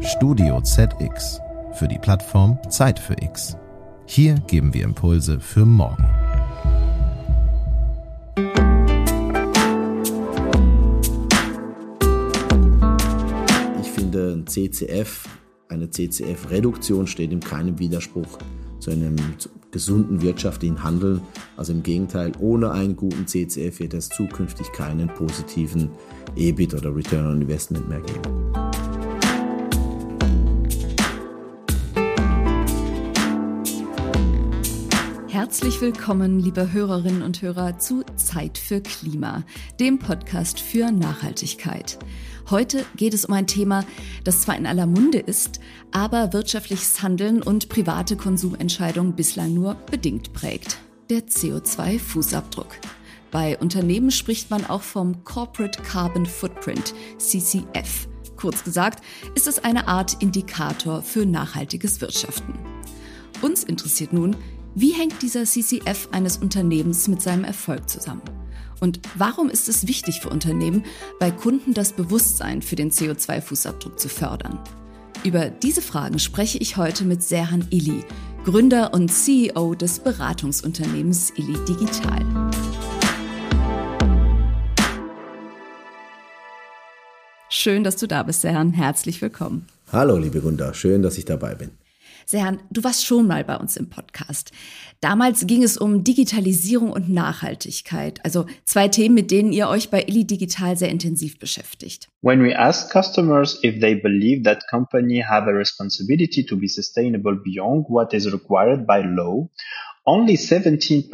Studio 0.00 0.60
ZX 0.60 1.40
für 1.74 1.88
die 1.88 1.98
Plattform 1.98 2.58
Zeit 2.68 2.98
für 2.98 3.14
X. 3.20 3.56
Hier 4.06 4.34
geben 4.46 4.72
wir 4.72 4.84
Impulse 4.84 5.40
für 5.40 5.66
morgen. 5.66 6.04
Ich 13.82 13.90
finde, 13.90 14.34
ein 14.34 14.46
CCF, 14.46 15.28
eine 15.68 15.90
CCF-Reduktion 15.90 17.06
steht 17.06 17.32
in 17.32 17.40
keinem 17.40 17.78
Widerspruch 17.78 18.38
zu 18.78 18.90
einem 18.90 19.16
gesunden 19.70 20.22
wirtschaftlichen 20.22 20.82
Handeln. 20.82 21.20
Also 21.56 21.72
im 21.72 21.82
Gegenteil, 21.82 22.32
ohne 22.38 22.70
einen 22.70 22.96
guten 22.96 23.26
CCF 23.26 23.80
wird 23.80 23.94
es 23.94 24.08
zukünftig 24.08 24.72
keinen 24.72 25.08
positiven 25.08 25.90
EBIT 26.36 26.74
oder 26.74 26.94
Return 26.94 27.26
on 27.26 27.42
Investment 27.42 27.88
mehr 27.88 28.00
geben. 28.00 28.65
Herzlich 35.46 35.80
willkommen, 35.80 36.40
liebe 36.40 36.72
Hörerinnen 36.72 37.22
und 37.22 37.40
Hörer, 37.40 37.78
zu 37.78 38.02
Zeit 38.16 38.58
für 38.58 38.80
Klima, 38.80 39.44
dem 39.78 40.00
Podcast 40.00 40.58
für 40.58 40.90
Nachhaltigkeit. 40.90 42.00
Heute 42.50 42.84
geht 42.96 43.14
es 43.14 43.24
um 43.24 43.32
ein 43.32 43.46
Thema, 43.46 43.84
das 44.24 44.40
zwar 44.40 44.56
in 44.56 44.66
aller 44.66 44.88
Munde 44.88 45.18
ist, 45.18 45.60
aber 45.92 46.32
wirtschaftliches 46.32 47.00
Handeln 47.00 47.42
und 47.42 47.68
private 47.68 48.16
Konsumentscheidungen 48.16 49.14
bislang 49.14 49.54
nur 49.54 49.74
bedingt 49.88 50.32
prägt. 50.32 50.78
Der 51.10 51.20
CO2-Fußabdruck. 51.20 52.72
Bei 53.30 53.56
Unternehmen 53.56 54.10
spricht 54.10 54.50
man 54.50 54.66
auch 54.66 54.82
vom 54.82 55.22
Corporate 55.22 55.80
Carbon 55.80 56.26
Footprint, 56.26 56.92
CCF. 57.18 58.08
Kurz 58.34 58.64
gesagt, 58.64 59.04
ist 59.36 59.46
es 59.46 59.62
eine 59.62 59.86
Art 59.86 60.20
Indikator 60.20 61.02
für 61.02 61.24
nachhaltiges 61.24 62.00
Wirtschaften. 62.00 62.54
Uns 63.42 63.64
interessiert 63.64 64.12
nun, 64.12 64.34
wie 64.78 64.92
hängt 64.92 65.22
dieser 65.22 65.44
CCF 65.44 66.08
eines 66.12 66.36
Unternehmens 66.36 67.08
mit 67.08 67.22
seinem 67.22 67.44
Erfolg 67.44 67.88
zusammen? 67.88 68.20
Und 68.78 69.00
warum 69.16 69.48
ist 69.48 69.70
es 69.70 69.86
wichtig 69.86 70.20
für 70.20 70.28
Unternehmen, 70.28 70.84
bei 71.18 71.30
Kunden 71.30 71.72
das 71.72 71.94
Bewusstsein 71.94 72.60
für 72.60 72.76
den 72.76 72.90
CO2-Fußabdruck 72.90 73.96
zu 73.96 74.10
fördern? 74.10 74.58
Über 75.24 75.48
diese 75.48 75.80
Fragen 75.80 76.18
spreche 76.18 76.58
ich 76.58 76.76
heute 76.76 77.06
mit 77.06 77.22
Serhan 77.22 77.66
Illy, 77.70 78.04
Gründer 78.44 78.92
und 78.92 79.10
CEO 79.10 79.74
des 79.74 79.98
Beratungsunternehmens 80.00 81.32
Illy 81.36 81.56
Digital. 81.66 82.50
Schön, 87.48 87.82
dass 87.82 87.96
du 87.96 88.06
da 88.06 88.22
bist, 88.24 88.42
Serhan. 88.42 88.74
Herzlich 88.74 89.22
willkommen. 89.22 89.66
Hallo, 89.90 90.18
liebe 90.18 90.42
Gunda. 90.42 90.74
Schön, 90.74 91.00
dass 91.00 91.16
ich 91.16 91.24
dabei 91.24 91.54
bin. 91.54 91.70
Serhan, 92.28 92.58
du 92.72 92.82
warst 92.82 93.06
schon 93.06 93.28
mal 93.28 93.44
bei 93.44 93.56
uns 93.56 93.76
im 93.76 93.88
Podcast. 93.88 94.50
Damals 95.00 95.46
ging 95.46 95.62
es 95.62 95.76
um 95.76 96.02
Digitalisierung 96.02 96.90
und 96.90 97.08
Nachhaltigkeit, 97.08 98.18
also 98.24 98.46
zwei 98.64 98.88
Themen, 98.88 99.14
mit 99.14 99.30
denen 99.30 99.52
ihr 99.52 99.68
euch 99.68 99.90
bei 99.90 100.02
Illy 100.02 100.24
Digital 100.24 100.76
sehr 100.76 100.88
intensiv 100.88 101.38
beschäftigt. 101.38 102.08
When 102.22 102.42
we 102.42 102.58
ask 102.58 102.90
customers 102.90 103.60
if 103.62 103.78
they 103.78 103.94
believe 103.94 104.42
that 104.42 104.66
company 104.68 105.22
have 105.22 105.48
a 105.48 105.52
responsibility 105.52 106.44
to 106.44 106.56
be 106.56 106.66
sustainable 106.66 107.36
beyond 107.36 107.86
what 107.88 108.12
is 108.12 108.32
required 108.32 108.88
by 108.88 109.02
law, 109.04 109.48
only 110.04 110.36
17% 110.36 111.08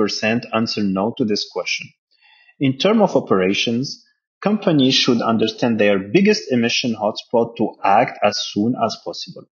answer 0.55 0.83
no 0.83 1.13
to 1.19 1.27
this 1.27 1.47
question. 1.53 1.93
In 2.59 2.79
terms 2.79 3.03
of 3.03 3.17
operations, 3.17 4.03
companies 4.41 4.95
should 4.95 5.21
understand 5.21 5.79
their 5.79 5.99
biggest 5.99 6.51
emission 6.51 6.95
hotspot 6.95 7.55
to 7.57 7.77
act 7.85 8.19
as 8.23 8.39
soon 8.51 8.75
as 8.83 8.97
possible. 9.05 9.43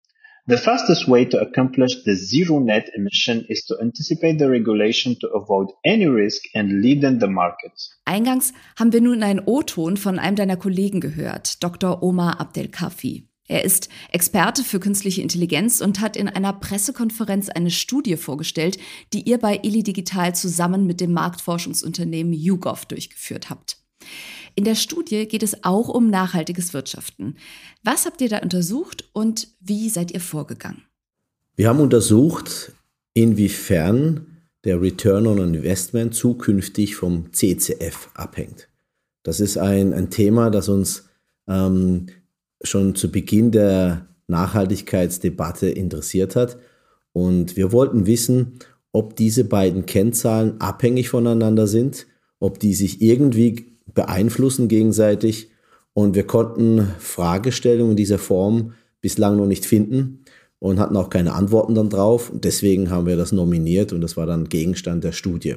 The 0.50 0.58
fastest 0.58 1.06
way 1.06 1.24
to 1.26 1.38
accomplish 1.38 2.02
the 2.04 2.16
zero 2.16 2.58
net 2.58 2.90
emission 2.96 3.44
is 3.48 3.64
to 3.66 3.78
anticipate 3.80 4.40
the 4.40 4.48
regulation 4.48 5.16
to 5.20 5.28
avoid 5.28 5.68
any 5.86 6.06
risk 6.06 6.42
and 6.54 6.82
lead 6.82 7.04
in 7.04 7.20
the 7.20 7.28
market. 7.28 7.70
Eingangs 8.04 8.52
haben 8.76 8.92
wir 8.92 9.00
nun 9.00 9.22
einen 9.22 9.42
O-Ton 9.46 9.96
von 9.96 10.18
einem 10.18 10.34
deiner 10.34 10.56
Kollegen 10.56 11.00
gehört, 11.00 11.62
Dr. 11.62 12.02
Omar 12.02 12.40
Abdelkafi. 12.40 13.28
Er 13.46 13.62
ist 13.62 13.90
Experte 14.10 14.64
für 14.64 14.80
künstliche 14.80 15.22
Intelligenz 15.22 15.80
und 15.80 16.00
hat 16.00 16.16
in 16.16 16.28
einer 16.28 16.52
Pressekonferenz 16.52 17.48
eine 17.48 17.70
Studie 17.70 18.16
vorgestellt, 18.16 18.76
die 19.12 19.28
ihr 19.28 19.38
bei 19.38 19.60
Illy 19.62 19.84
Digital 19.84 20.34
zusammen 20.34 20.84
mit 20.84 21.00
dem 21.00 21.12
Marktforschungsunternehmen 21.12 22.32
YouGov 22.32 22.86
durchgeführt 22.86 23.50
habt. 23.50 23.76
In 24.60 24.64
der 24.64 24.74
Studie 24.74 25.26
geht 25.26 25.42
es 25.42 25.64
auch 25.64 25.88
um 25.88 26.10
nachhaltiges 26.10 26.74
Wirtschaften. 26.74 27.36
Was 27.82 28.04
habt 28.04 28.20
ihr 28.20 28.28
da 28.28 28.40
untersucht 28.40 29.08
und 29.14 29.48
wie 29.58 29.88
seid 29.88 30.10
ihr 30.10 30.20
vorgegangen? 30.20 30.82
Wir 31.56 31.70
haben 31.70 31.80
untersucht, 31.80 32.72
inwiefern 33.14 34.26
der 34.64 34.82
Return 34.82 35.26
on 35.26 35.54
Investment 35.54 36.14
zukünftig 36.14 36.94
vom 36.94 37.32
CCF 37.32 38.10
abhängt. 38.12 38.68
Das 39.22 39.40
ist 39.40 39.56
ein, 39.56 39.94
ein 39.94 40.10
Thema, 40.10 40.50
das 40.50 40.68
uns 40.68 41.08
ähm, 41.48 42.08
schon 42.62 42.94
zu 42.94 43.10
Beginn 43.10 43.52
der 43.52 44.08
Nachhaltigkeitsdebatte 44.26 45.70
interessiert 45.70 46.36
hat. 46.36 46.58
Und 47.14 47.56
wir 47.56 47.72
wollten 47.72 48.04
wissen, 48.04 48.58
ob 48.92 49.16
diese 49.16 49.44
beiden 49.44 49.86
Kennzahlen 49.86 50.60
abhängig 50.60 51.08
voneinander 51.08 51.66
sind, 51.66 52.06
ob 52.40 52.58
die 52.58 52.74
sich 52.74 53.00
irgendwie 53.00 53.69
beeinflussen 53.94 54.68
gegenseitig. 54.68 55.50
Und 55.92 56.14
wir 56.14 56.26
konnten 56.26 56.88
Fragestellungen 56.98 57.92
in 57.92 57.96
dieser 57.96 58.18
Form 58.18 58.74
bislang 59.00 59.36
noch 59.36 59.46
nicht 59.46 59.66
finden 59.66 60.24
und 60.58 60.78
hatten 60.78 60.96
auch 60.96 61.10
keine 61.10 61.34
Antworten 61.34 61.74
dann 61.74 61.90
drauf. 61.90 62.30
Und 62.30 62.44
deswegen 62.44 62.90
haben 62.90 63.06
wir 63.06 63.16
das 63.16 63.32
nominiert 63.32 63.92
und 63.92 64.00
das 64.00 64.16
war 64.16 64.26
dann 64.26 64.48
Gegenstand 64.48 65.04
der 65.04 65.12
Studie. 65.12 65.56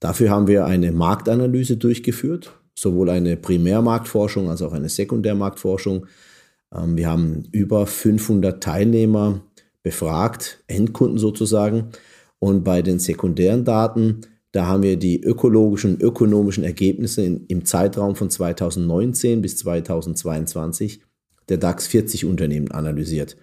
Dafür 0.00 0.30
haben 0.30 0.48
wir 0.48 0.66
eine 0.66 0.92
Marktanalyse 0.92 1.76
durchgeführt, 1.76 2.52
sowohl 2.74 3.08
eine 3.10 3.36
Primärmarktforschung 3.36 4.50
als 4.50 4.60
auch 4.60 4.72
eine 4.72 4.88
Sekundärmarktforschung. 4.88 6.06
Ähm, 6.74 6.96
wir 6.96 7.08
haben 7.08 7.44
über 7.52 7.86
500 7.86 8.62
Teilnehmer 8.62 9.40
befragt, 9.82 10.62
Endkunden 10.66 11.18
sozusagen. 11.18 11.90
Und 12.38 12.64
bei 12.64 12.82
den 12.82 12.98
sekundären 12.98 13.64
Daten 13.64 14.22
da 14.54 14.68
haben 14.68 14.84
wir 14.84 14.96
die 14.96 15.20
ökologischen, 15.20 16.00
ökonomischen 16.00 16.62
Ergebnisse 16.62 17.22
in, 17.22 17.44
im 17.48 17.64
Zeitraum 17.64 18.14
von 18.14 18.30
2019 18.30 19.42
bis 19.42 19.56
2022 19.56 21.00
der 21.48 21.56
DAX 21.56 21.88
40 21.88 22.24
Unternehmen 22.24 22.70
analysiert, 22.70 23.36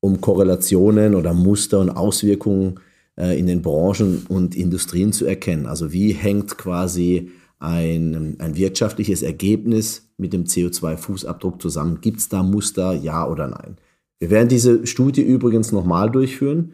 um 0.00 0.22
Korrelationen 0.22 1.14
oder 1.14 1.34
Muster 1.34 1.80
und 1.80 1.90
Auswirkungen 1.90 2.80
äh, 3.18 3.38
in 3.38 3.46
den 3.46 3.60
Branchen 3.60 4.24
und 4.30 4.56
Industrien 4.56 5.12
zu 5.12 5.26
erkennen. 5.26 5.66
Also 5.66 5.92
wie 5.92 6.12
hängt 6.12 6.56
quasi 6.56 7.30
ein, 7.58 8.36
ein 8.38 8.56
wirtschaftliches 8.56 9.20
Ergebnis 9.20 10.08
mit 10.16 10.32
dem 10.32 10.44
CO2-Fußabdruck 10.44 11.60
zusammen? 11.60 12.00
Gibt 12.00 12.20
es 12.20 12.30
da 12.30 12.42
Muster, 12.42 12.94
ja 12.94 13.28
oder 13.28 13.48
nein? 13.48 13.76
Wir 14.18 14.30
werden 14.30 14.48
diese 14.48 14.86
Studie 14.86 15.20
übrigens 15.20 15.72
nochmal 15.72 16.10
durchführen. 16.10 16.72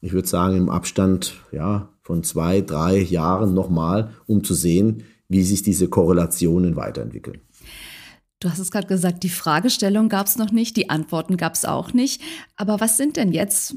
Ich 0.00 0.12
würde 0.12 0.28
sagen, 0.28 0.56
im 0.56 0.68
Abstand, 0.68 1.34
ja, 1.50 1.88
von 2.08 2.24
zwei, 2.24 2.62
drei 2.62 2.96
Jahren 2.96 3.52
nochmal, 3.52 4.14
um 4.26 4.42
zu 4.42 4.54
sehen, 4.54 5.04
wie 5.28 5.42
sich 5.42 5.62
diese 5.62 5.88
Korrelationen 5.88 6.74
weiterentwickeln. 6.74 7.42
Du 8.40 8.48
hast 8.48 8.60
es 8.60 8.70
gerade 8.70 8.86
gesagt, 8.86 9.24
die 9.24 9.28
Fragestellung 9.28 10.08
gab 10.08 10.26
es 10.26 10.38
noch 10.38 10.50
nicht, 10.50 10.78
die 10.78 10.88
Antworten 10.88 11.36
gab 11.36 11.52
es 11.52 11.66
auch 11.66 11.92
nicht. 11.92 12.22
Aber 12.56 12.80
was 12.80 12.96
sind 12.96 13.18
denn 13.18 13.32
jetzt, 13.32 13.74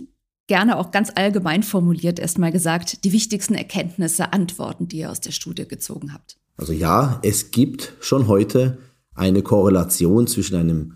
gerne 0.48 0.78
auch 0.78 0.92
ganz 0.92 1.12
allgemein 1.14 1.62
formuliert 1.62 2.20
erstmal 2.20 2.54
gesagt, 2.54 3.04
die 3.04 3.12
wichtigsten 3.12 3.54
Erkenntnisse, 3.54 4.32
Antworten, 4.32 4.88
die 4.88 5.00
ihr 5.00 5.12
aus 5.12 5.20
der 5.20 5.32
Studie 5.32 5.68
gezogen 5.68 6.14
habt? 6.14 6.38
Also 6.56 6.72
ja, 6.72 7.20
es 7.24 7.52
gibt 7.52 7.96
schon 8.00 8.30
heute 8.30 8.78
eine 9.14 9.42
Korrelation 9.42 10.26
zwischen 10.26 10.56
einem 10.56 10.94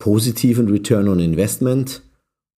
positiven 0.00 0.68
Return 0.68 1.06
on 1.06 1.20
Investment 1.20 2.02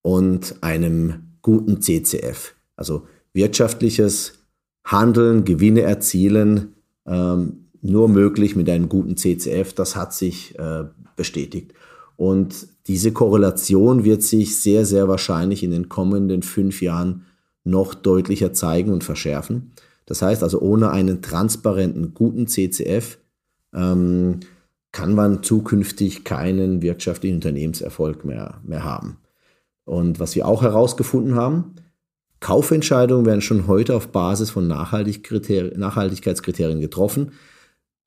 und 0.00 0.62
einem 0.62 1.36
guten 1.42 1.82
CCF. 1.82 2.54
Also 2.74 3.06
wirtschaftliches 3.38 4.32
Handeln, 4.84 5.44
Gewinne 5.44 5.82
erzielen, 5.82 6.74
ähm, 7.06 7.68
nur 7.80 8.08
möglich 8.08 8.56
mit 8.56 8.68
einem 8.68 8.88
guten 8.88 9.16
CCF. 9.16 9.72
Das 9.74 9.94
hat 9.94 10.12
sich 10.12 10.58
äh, 10.58 10.84
bestätigt. 11.14 11.72
Und 12.16 12.66
diese 12.88 13.12
Korrelation 13.12 14.02
wird 14.02 14.24
sich 14.24 14.60
sehr, 14.60 14.84
sehr 14.84 15.06
wahrscheinlich 15.06 15.62
in 15.62 15.70
den 15.70 15.88
kommenden 15.88 16.42
fünf 16.42 16.82
Jahren 16.82 17.26
noch 17.62 17.94
deutlicher 17.94 18.52
zeigen 18.52 18.92
und 18.92 19.04
verschärfen. 19.04 19.70
Das 20.04 20.20
heißt 20.20 20.42
also, 20.42 20.60
ohne 20.60 20.90
einen 20.90 21.22
transparenten, 21.22 22.14
guten 22.14 22.48
CCF 22.48 23.18
ähm, 23.72 24.40
kann 24.90 25.14
man 25.14 25.44
zukünftig 25.44 26.24
keinen 26.24 26.82
wirtschaftlichen 26.82 27.36
Unternehmenserfolg 27.36 28.24
mehr, 28.24 28.60
mehr 28.64 28.82
haben. 28.82 29.18
Und 29.84 30.18
was 30.18 30.34
wir 30.34 30.48
auch 30.48 30.62
herausgefunden 30.62 31.36
haben, 31.36 31.76
Kaufentscheidungen 32.40 33.26
werden 33.26 33.40
schon 33.40 33.66
heute 33.66 33.94
auf 33.94 34.08
Basis 34.08 34.50
von 34.50 34.68
Nachhaltigkeitskriterien 34.68 36.80
getroffen. 36.80 37.32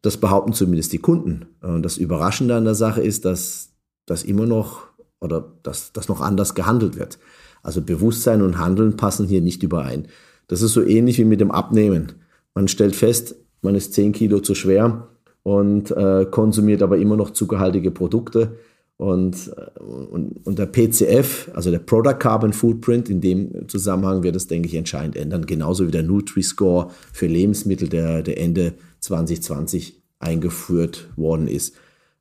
Das 0.01 0.17
behaupten 0.17 0.53
zumindest 0.53 0.93
die 0.93 0.99
Kunden. 0.99 1.47
Und 1.61 1.83
das 1.83 1.97
Überraschende 1.97 2.55
an 2.55 2.65
der 2.65 2.75
Sache 2.75 3.01
ist, 3.01 3.25
dass 3.25 3.69
das 4.05 4.23
immer 4.23 4.45
noch 4.45 4.83
oder 5.19 5.51
dass, 5.63 5.93
dass 5.93 6.09
noch 6.09 6.21
anders 6.21 6.55
gehandelt 6.55 6.97
wird. 6.97 7.19
Also 7.61 7.81
Bewusstsein 7.81 8.41
und 8.41 8.57
Handeln 8.57 8.97
passen 8.97 9.27
hier 9.27 9.41
nicht 9.41 9.61
überein. 9.63 10.07
Das 10.47 10.61
ist 10.61 10.73
so 10.73 10.81
ähnlich 10.81 11.17
wie 11.19 11.25
mit 11.25 11.39
dem 11.39 11.51
Abnehmen. 11.51 12.13
Man 12.55 12.67
stellt 12.67 12.95
fest, 12.95 13.35
man 13.61 13.75
ist 13.75 13.93
10 13.93 14.13
Kilo 14.13 14.39
zu 14.39 14.55
schwer 14.55 15.07
und 15.43 15.91
äh, 15.91 16.25
konsumiert 16.29 16.81
aber 16.81 16.97
immer 16.97 17.15
noch 17.15 17.31
zuckerhaltige 17.31 17.91
Produkte. 17.91 18.57
Und, 19.01 19.51
äh, 19.57 19.79
und, 19.79 20.45
und 20.45 20.59
der 20.59 20.67
PCF, 20.67 21.49
also 21.55 21.71
der 21.71 21.79
Product 21.79 22.19
Carbon 22.19 22.53
Footprint, 22.53 23.09
in 23.09 23.19
dem 23.19 23.67
Zusammenhang 23.67 24.21
wird 24.21 24.35
es, 24.35 24.45
denke 24.45 24.67
ich, 24.67 24.75
entscheidend 24.75 25.15
ändern. 25.15 25.47
Genauso 25.47 25.87
wie 25.87 25.91
der 25.91 26.03
Nutri-Score 26.03 26.91
für 27.11 27.25
Lebensmittel, 27.25 27.89
der, 27.89 28.21
der 28.21 28.39
Ende 28.39 28.75
2020 28.99 29.99
eingeführt 30.19 31.09
worden 31.15 31.47
ist. 31.47 31.73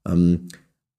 Ähm, 0.09 0.49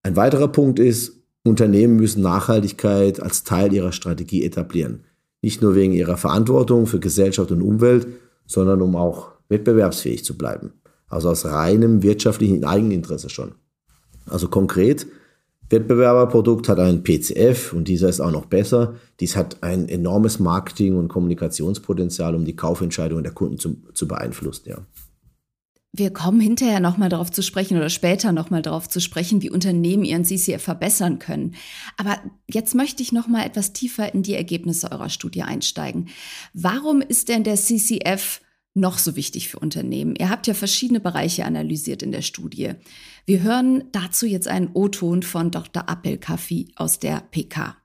ein 0.03 0.15
weiterer 0.15 0.49
Punkt 0.49 0.77
ist, 0.77 1.23
Unternehmen 1.43 1.95
müssen 1.95 2.21
Nachhaltigkeit 2.21 3.19
als 3.19 3.43
Teil 3.43 3.73
ihrer 3.73 3.91
Strategie 3.91 4.45
etablieren. 4.45 5.05
Nicht 5.41 5.63
nur 5.63 5.73
wegen 5.73 5.93
ihrer 5.93 6.17
Verantwortung 6.17 6.85
für 6.85 6.99
Gesellschaft 6.99 7.51
und 7.51 7.63
Umwelt, 7.63 8.05
sondern 8.45 8.83
um 8.83 8.95
auch 8.95 9.31
wettbewerbsfähig 9.49 10.23
zu 10.23 10.37
bleiben. 10.37 10.73
Also 11.07 11.29
aus 11.31 11.43
reinem 11.43 12.03
wirtschaftlichen 12.03 12.65
Eigeninteresse 12.65 13.31
schon. 13.31 13.53
Also 14.27 14.47
konkret, 14.47 15.07
Wettbewerberprodukt 15.71 16.69
hat 16.69 16.79
ein 16.79 17.03
PCF 17.03 17.73
und 17.73 17.87
dieser 17.87 18.09
ist 18.09 18.19
auch 18.19 18.31
noch 18.31 18.45
besser. 18.45 18.95
Dies 19.19 19.35
hat 19.35 19.63
ein 19.63 19.87
enormes 19.89 20.39
Marketing- 20.39 20.97
und 20.97 21.07
Kommunikationspotenzial, 21.07 22.35
um 22.35 22.45
die 22.45 22.55
Kaufentscheidungen 22.55 23.23
der 23.23 23.33
Kunden 23.33 23.57
zu, 23.57 23.77
zu 23.93 24.07
beeinflussen. 24.07 24.69
Ja. 24.69 24.77
Wir 25.93 26.13
kommen 26.13 26.39
hinterher 26.39 26.79
nochmal 26.79 27.09
darauf 27.09 27.31
zu 27.31 27.43
sprechen 27.43 27.75
oder 27.77 27.89
später 27.89 28.31
nochmal 28.31 28.61
darauf 28.61 28.87
zu 28.87 29.01
sprechen, 29.01 29.41
wie 29.41 29.49
Unternehmen 29.49 30.05
ihren 30.05 30.23
CCF 30.23 30.63
verbessern 30.63 31.19
können. 31.19 31.55
Aber 31.97 32.17
jetzt 32.49 32.75
möchte 32.75 33.03
ich 33.03 33.11
nochmal 33.11 33.45
etwas 33.45 33.73
tiefer 33.73 34.13
in 34.13 34.23
die 34.23 34.35
Ergebnisse 34.35 34.89
eurer 34.89 35.09
Studie 35.09 35.43
einsteigen. 35.43 36.07
Warum 36.53 37.01
ist 37.01 37.27
denn 37.27 37.43
der 37.43 37.55
CCF 37.55 38.39
noch 38.73 38.97
so 38.97 39.15
wichtig 39.15 39.49
für 39.49 39.59
Unternehmen? 39.59 40.15
Ihr 40.15 40.29
habt 40.29 40.47
ja 40.47 40.53
verschiedene 40.53 40.99
Bereiche 40.99 41.45
analysiert 41.45 42.03
in 42.03 42.11
der 42.11 42.21
Studie. 42.21 42.73
Wir 43.25 43.43
hören 43.43 43.85
dazu 43.91 44.25
jetzt 44.25 44.47
einen 44.47 44.71
O-Ton 44.73 45.23
von 45.23 45.51
Dr. 45.51 45.89
Appelkaffi 45.89 46.73
aus 46.75 46.99
der 46.99 47.21
PK. 47.31 47.75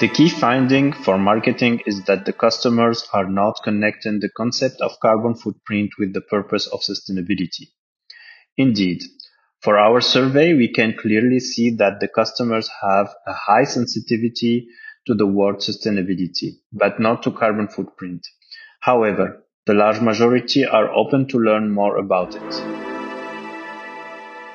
The 0.00 0.08
key 0.08 0.30
finding 0.30 0.94
for 0.94 1.18
marketing 1.18 1.80
is 1.84 2.02
that 2.06 2.24
the 2.24 2.32
customers 2.32 3.06
are 3.12 3.30
not 3.30 3.60
connecting 3.62 4.20
the 4.20 4.30
concept 4.30 4.80
of 4.80 4.98
carbon 5.00 5.34
footprint 5.34 5.92
with 5.98 6.14
the 6.14 6.22
purpose 6.22 6.66
of 6.72 6.80
sustainability. 6.80 7.68
Indeed, 8.56 9.02
for 9.60 9.78
our 9.78 10.00
survey, 10.00 10.54
we 10.54 10.72
can 10.72 10.94
clearly 10.94 11.38
see 11.38 11.76
that 11.76 12.00
the 12.00 12.08
customers 12.08 12.70
have 12.80 13.08
a 13.26 13.34
high 13.34 13.64
sensitivity 13.64 14.68
to 15.06 15.14
the 15.14 15.26
word 15.26 15.56
sustainability, 15.56 16.60
but 16.72 16.98
not 16.98 17.22
to 17.24 17.30
carbon 17.30 17.68
footprint. 17.68 18.26
However, 18.82 19.44
the 19.66 19.74
large 19.74 20.00
majority 20.00 20.64
are 20.64 20.90
open 20.94 21.28
to 21.28 21.38
learn 21.38 21.70
more 21.70 21.98
about 21.98 22.34
it. 22.34 22.62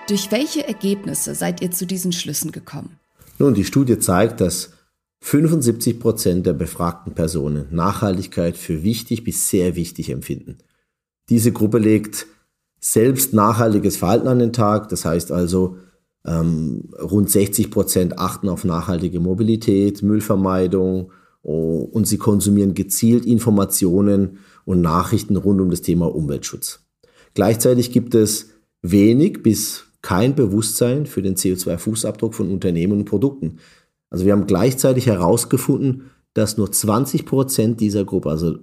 Durch 0.08 0.32
welche 0.32 0.68
Ergebnisse 0.68 1.36
seid 1.36 1.62
ihr 1.62 1.70
zu 1.70 1.86
diesen 1.86 2.12
Schlüssen 2.12 2.52
gekommen? 2.52 3.00
Nun, 3.38 3.54
die 3.54 3.66
Studie 3.66 4.00
zeigt, 4.00 4.42
dass 4.42 4.72
75 5.22 6.00
Prozent 6.00 6.46
der 6.48 6.54
befragten 6.54 7.14
Personen 7.14 7.68
Nachhaltigkeit 7.70 8.58
für 8.58 8.84
wichtig 8.84 9.24
bis 9.24 9.48
sehr 9.50 9.76
wichtig 9.76 10.10
empfinden. 10.10 10.58
Diese 11.30 11.52
Gruppe 11.52 11.78
legt 11.78 12.26
selbst 12.80 13.34
nachhaltiges 13.34 13.98
Verhalten 13.98 14.28
an 14.28 14.40
den 14.40 14.54
Tag, 14.54 14.90
das 14.90 15.06
heißt 15.06 15.32
also, 15.32 15.78
ähm, 16.26 16.90
rund 17.00 17.30
60 17.30 17.70
Prozent 17.70 18.18
achten 18.18 18.50
auf 18.50 18.64
nachhaltige 18.64 19.20
Mobilität, 19.20 20.02
Müllvermeidung 20.02 21.12
und 21.46 22.08
sie 22.08 22.18
konsumieren 22.18 22.74
gezielt 22.74 23.26
Informationen 23.26 24.40
und 24.66 24.82
Nachrichten 24.82 25.36
rund 25.36 25.62
um 25.62 25.70
das 25.70 25.82
Thema 25.82 26.14
Umweltschutz. 26.14 26.80
Gleichzeitig 27.34 27.92
gibt 27.92 28.16
es 28.16 28.50
wenig 28.82 29.44
bis 29.44 29.84
kein 30.02 30.36
Bewusstsein 30.36 31.06
für 31.06 31.22
den 31.22 31.36
CO2-Fußabdruck 31.36 32.34
von 32.34 32.52
Unternehmen 32.52 32.94
und 32.94 33.06
Produkten. 33.06 33.58
Also 34.10 34.26
wir 34.26 34.34
haben 34.34 34.48
gleichzeitig 34.48 35.08
herausgefunden, 35.08 36.12
dass 36.34 36.58
nur 36.58 36.72
20 36.72 37.26
Prozent 37.26 37.80
dieser 37.80 38.06
Gruppe, 38.06 38.30
also 38.30 38.58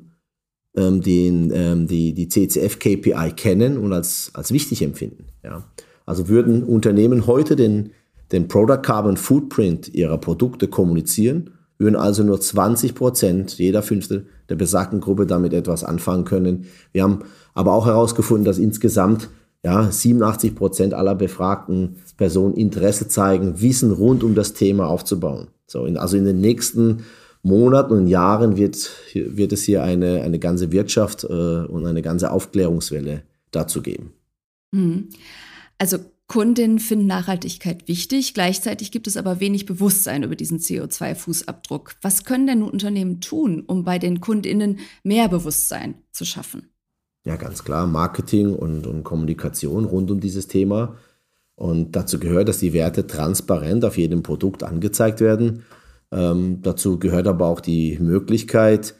ähm, 0.76 1.00
den, 1.00 1.52
ähm, 1.54 1.86
die, 1.86 2.14
die 2.14 2.28
CCF-KPI 2.28 3.32
kennen 3.36 3.78
und 3.78 3.92
als, 3.92 4.30
als 4.34 4.52
wichtig 4.52 4.82
empfinden. 4.82 5.26
Ja. 5.42 5.64
Also 6.06 6.28
würden 6.28 6.62
Unternehmen 6.62 7.26
heute 7.26 7.56
den, 7.56 7.90
den 8.32 8.48
Product 8.48 8.82
Carbon 8.82 9.16
Footprint 9.16 9.92
ihrer 9.94 10.18
Produkte 10.18 10.68
kommunizieren, 10.68 11.50
würden 11.82 11.96
also 11.96 12.22
nur 12.22 12.40
20 12.40 12.94
Prozent, 12.94 13.58
jeder 13.58 13.82
fünfte 13.82 14.26
der 14.48 14.54
besagten 14.54 15.00
Gruppe 15.00 15.26
damit 15.26 15.52
etwas 15.52 15.84
anfangen 15.84 16.24
können. 16.24 16.64
Wir 16.92 17.02
haben 17.02 17.24
aber 17.52 17.72
auch 17.74 17.86
herausgefunden, 17.86 18.44
dass 18.44 18.58
insgesamt 18.58 19.28
ja, 19.64 19.90
87 19.90 20.54
Prozent 20.54 20.94
aller 20.94 21.14
befragten 21.14 21.96
Personen 22.16 22.54
Interesse 22.54 23.08
zeigen, 23.08 23.60
Wissen 23.60 23.92
rund 23.92 24.24
um 24.24 24.34
das 24.34 24.54
Thema 24.54 24.88
aufzubauen. 24.88 25.48
So, 25.66 25.84
in, 25.84 25.96
also 25.96 26.16
in 26.16 26.24
den 26.24 26.40
nächsten 26.40 27.04
Monaten 27.42 27.92
und 27.92 28.06
Jahren 28.08 28.56
wird, 28.56 28.90
wird 29.14 29.52
es 29.52 29.62
hier 29.62 29.82
eine, 29.82 30.22
eine 30.22 30.38
ganze 30.38 30.72
Wirtschaft 30.72 31.24
äh, 31.24 31.26
und 31.26 31.86
eine 31.86 32.02
ganze 32.02 32.30
Aufklärungswelle 32.30 33.22
dazu 33.50 33.82
geben. 33.82 34.12
Mhm. 34.72 35.08
Also 35.78 35.98
Kundinnen 36.32 36.78
finden 36.78 37.06
Nachhaltigkeit 37.08 37.88
wichtig, 37.88 38.32
gleichzeitig 38.32 38.90
gibt 38.90 39.06
es 39.06 39.18
aber 39.18 39.38
wenig 39.38 39.66
Bewusstsein 39.66 40.22
über 40.22 40.34
diesen 40.34 40.60
CO2-Fußabdruck. 40.60 41.96
Was 42.00 42.24
können 42.24 42.46
denn 42.46 42.62
Unternehmen 42.62 43.20
tun, 43.20 43.62
um 43.66 43.84
bei 43.84 43.98
den 43.98 44.22
Kundinnen 44.22 44.78
mehr 45.02 45.28
Bewusstsein 45.28 45.96
zu 46.10 46.24
schaffen? 46.24 46.70
Ja, 47.26 47.36
ganz 47.36 47.64
klar, 47.64 47.86
Marketing 47.86 48.54
und, 48.54 48.86
und 48.86 49.04
Kommunikation 49.04 49.84
rund 49.84 50.10
um 50.10 50.20
dieses 50.20 50.48
Thema. 50.48 50.96
Und 51.54 51.96
dazu 51.96 52.18
gehört, 52.18 52.48
dass 52.48 52.60
die 52.60 52.72
Werte 52.72 53.06
transparent 53.06 53.84
auf 53.84 53.98
jedem 53.98 54.22
Produkt 54.22 54.62
angezeigt 54.62 55.20
werden. 55.20 55.64
Ähm, 56.10 56.62
dazu 56.62 56.98
gehört 56.98 57.26
aber 57.26 57.44
auch 57.44 57.60
die 57.60 57.98
Möglichkeit, 57.98 58.94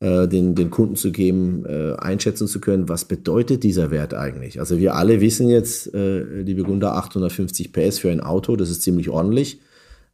den, 0.00 0.54
den 0.54 0.70
Kunden 0.70 0.94
zu 0.96 1.10
geben, 1.10 1.64
äh, 1.66 1.94
einschätzen 1.96 2.46
zu 2.46 2.60
können, 2.60 2.88
was 2.88 3.04
bedeutet 3.04 3.64
dieser 3.64 3.90
Wert 3.90 4.14
eigentlich. 4.14 4.60
Also 4.60 4.78
wir 4.78 4.94
alle 4.94 5.20
wissen 5.20 5.48
jetzt, 5.48 5.92
äh, 5.92 6.42
liebe 6.42 6.62
Gunda, 6.62 6.92
850 6.92 7.72
PS 7.72 7.98
für 7.98 8.10
ein 8.10 8.20
Auto, 8.20 8.54
das 8.54 8.70
ist 8.70 8.82
ziemlich 8.82 9.08
ordentlich. 9.08 9.60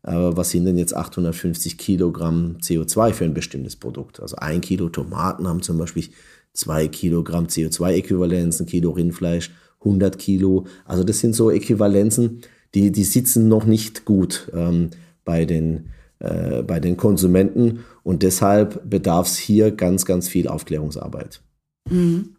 Aber 0.03 0.37
was 0.37 0.51
sind 0.51 0.67
denn 0.67 0.77
jetzt 0.77 0.95
850 0.95 1.79
Kilogramm 1.79 2.59
CO2 2.61 3.13
für 3.13 3.25
ein 3.25 3.35
bestimmtes 3.35 3.77
Produkt? 3.77 4.21
Also 4.21 4.37
ein 4.37 4.61
Kilo 4.61 4.91
Tomaten 4.91 5.49
haben 5.49 5.63
zum 5.63 5.79
Beispiel 5.79 6.05
zwei 6.53 6.89
Kilogramm 6.89 7.47
CO2-Äquivalenzen, 7.47 8.67
Kilo 8.67 8.91
Rindfleisch, 8.91 9.51
100 9.81 10.19
Kilo. 10.19 10.67
Also 10.85 11.05
das 11.05 11.21
sind 11.21 11.35
so 11.35 11.51
Äquivalenzen, 11.51 12.41
die, 12.75 12.93
die 12.93 13.05
sitzen 13.05 13.49
noch 13.49 13.65
nicht 13.65 14.05
gut 14.05 14.51
ähm, 14.55 14.91
bei, 15.25 15.47
den, 15.47 15.91
äh, 16.25 16.63
bei 16.63 16.81
den 16.81 16.97
Konsumenten 16.97 17.85
und 18.03 18.23
deshalb 18.23 18.89
bedarf 18.89 19.27
es 19.27 19.37
hier 19.37 19.71
ganz, 19.71 20.05
ganz 20.05 20.29
viel 20.29 20.49
Aufklärungsarbeit. 20.49 21.41
Mhm. 21.91 22.37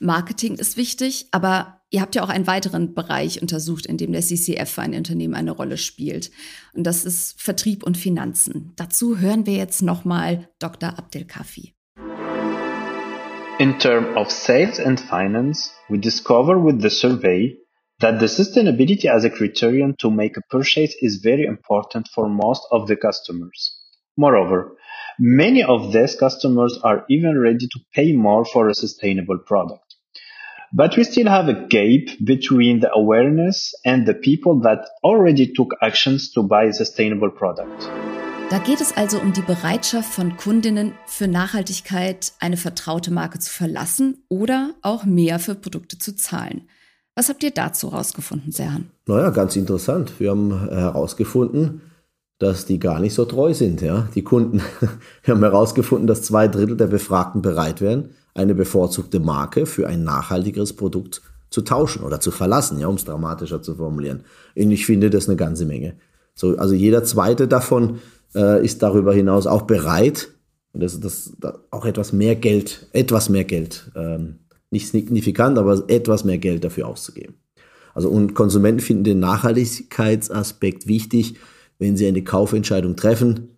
Marketing 0.00 0.54
ist 0.54 0.76
wichtig, 0.76 1.26
aber 1.30 1.80
ihr 1.90 2.00
habt 2.00 2.14
ja 2.14 2.22
auch 2.22 2.28
einen 2.28 2.46
weiteren 2.46 2.94
Bereich 2.94 3.42
untersucht, 3.42 3.86
in 3.86 3.96
dem 3.96 4.12
der 4.12 4.22
CCF 4.22 4.70
für 4.70 4.82
ein 4.82 4.94
Unternehmen 4.94 5.34
eine 5.34 5.50
Rolle 5.50 5.76
spielt. 5.76 6.30
Und 6.72 6.84
das 6.84 7.04
ist 7.04 7.40
Vertrieb 7.40 7.82
und 7.82 7.96
Finanzen. 7.96 8.72
Dazu 8.76 9.18
hören 9.18 9.46
wir 9.46 9.54
jetzt 9.54 9.82
nochmal 9.82 10.48
Dr. 10.58 10.98
Abdelkafi. 10.98 11.74
In 13.58 13.76
terms 13.78 14.16
of 14.16 14.30
sales 14.30 14.78
and 14.78 15.00
finance, 15.00 15.70
we 15.88 15.98
discover 15.98 16.64
with 16.64 16.80
the 16.80 16.90
survey 16.90 17.58
that 18.00 18.20
the 18.20 18.26
sustainability 18.26 19.06
as 19.06 19.24
a 19.24 19.30
criterion 19.30 19.96
to 19.98 20.10
make 20.10 20.36
a 20.36 20.42
purchase 20.50 20.94
is 21.02 21.16
very 21.16 21.44
important 21.44 22.08
for 22.14 22.28
most 22.28 22.62
of 22.70 22.86
the 22.86 22.94
customers. 22.94 23.76
Moreover, 24.16 24.76
many 25.18 25.64
of 25.64 25.92
these 25.92 26.14
customers 26.14 26.78
are 26.84 27.04
even 27.10 27.36
ready 27.38 27.66
to 27.66 27.80
pay 27.92 28.12
more 28.12 28.44
for 28.44 28.68
a 28.68 28.74
sustainable 28.74 29.38
product. 29.38 29.96
But 30.72 30.96
we 30.96 31.04
still 31.04 31.28
have 31.28 31.48
a 31.48 31.66
gap 31.66 32.16
between 32.22 32.80
the 32.80 32.92
awareness 32.92 33.74
and 33.84 34.06
the 34.06 34.14
people 34.14 34.60
that 34.60 34.86
already 35.02 35.52
took 35.52 35.74
actions 35.82 36.30
to 36.32 36.42
buy 36.42 36.64
a 36.64 36.72
sustainable 36.72 37.30
product. 37.30 37.88
Da 38.50 38.58
geht 38.58 38.80
es 38.80 38.96
also 38.96 39.18
um 39.18 39.32
die 39.32 39.42
Bereitschaft 39.42 40.10
von 40.10 40.36
Kundinnen 40.36 40.94
für 41.06 41.26
Nachhaltigkeit, 41.26 42.32
eine 42.38 42.56
vertraute 42.56 43.10
Marke 43.10 43.38
zu 43.40 43.50
verlassen 43.50 44.24
oder 44.28 44.74
auch 44.82 45.04
mehr 45.04 45.38
für 45.38 45.54
Produkte 45.54 45.98
zu 45.98 46.16
zahlen. 46.16 46.68
Was 47.18 47.28
habt 47.28 47.42
ihr 47.42 47.50
dazu 47.50 47.90
herausgefunden, 47.90 48.52
Serhan? 48.52 48.90
Naja, 49.06 49.30
ganz 49.30 49.56
interessant. 49.56 50.12
Wir 50.20 50.30
haben 50.30 50.68
herausgefunden, 50.70 51.80
dass 52.38 52.64
die 52.64 52.78
gar 52.78 53.00
nicht 53.00 53.12
so 53.12 53.24
treu 53.24 53.52
sind, 53.54 53.80
ja, 53.80 54.06
die 54.14 54.22
Kunden. 54.22 54.62
Wir 55.24 55.34
haben 55.34 55.42
herausgefunden, 55.42 56.06
dass 56.06 56.22
zwei 56.22 56.46
Drittel 56.46 56.76
der 56.76 56.86
Befragten 56.86 57.42
bereit 57.42 57.80
wären, 57.80 58.10
eine 58.34 58.54
bevorzugte 58.54 59.18
Marke 59.18 59.66
für 59.66 59.88
ein 59.88 60.04
nachhaltigeres 60.04 60.74
Produkt 60.74 61.20
zu 61.50 61.62
tauschen 61.62 62.04
oder 62.04 62.20
zu 62.20 62.30
verlassen, 62.30 62.78
ja, 62.78 62.86
um 62.86 62.94
es 62.94 63.04
dramatischer 63.04 63.62
zu 63.62 63.74
formulieren. 63.74 64.22
Und 64.54 64.70
ich 64.70 64.86
finde 64.86 65.10
das 65.10 65.28
eine 65.28 65.34
ganze 65.34 65.66
Menge. 65.66 65.94
So, 66.36 66.56
also 66.56 66.76
jeder 66.76 67.02
zweite 67.02 67.48
davon 67.48 67.98
äh, 68.36 68.64
ist 68.64 68.80
darüber 68.84 69.12
hinaus 69.12 69.48
auch 69.48 69.62
bereit, 69.62 70.28
das, 70.72 71.00
das, 71.00 71.32
das, 71.40 71.54
auch 71.72 71.84
etwas 71.84 72.12
mehr 72.12 72.36
Geld, 72.36 72.86
etwas 72.92 73.28
mehr 73.28 73.42
Geld, 73.42 73.90
ähm, 73.96 74.36
nicht 74.70 74.88
signifikant, 74.88 75.58
aber 75.58 75.84
etwas 75.88 76.24
mehr 76.24 76.38
Geld 76.38 76.64
dafür 76.64 76.88
auszugeben. 76.88 77.34
Also 77.94 78.10
und 78.10 78.34
Konsumenten 78.34 78.80
finden 78.80 79.04
den 79.04 79.20
Nachhaltigkeitsaspekt 79.20 80.86
wichtig, 80.86 81.36
wenn 81.78 81.96
sie 81.96 82.06
eine 82.06 82.22
Kaufentscheidung 82.22 82.96
treffen, 82.96 83.48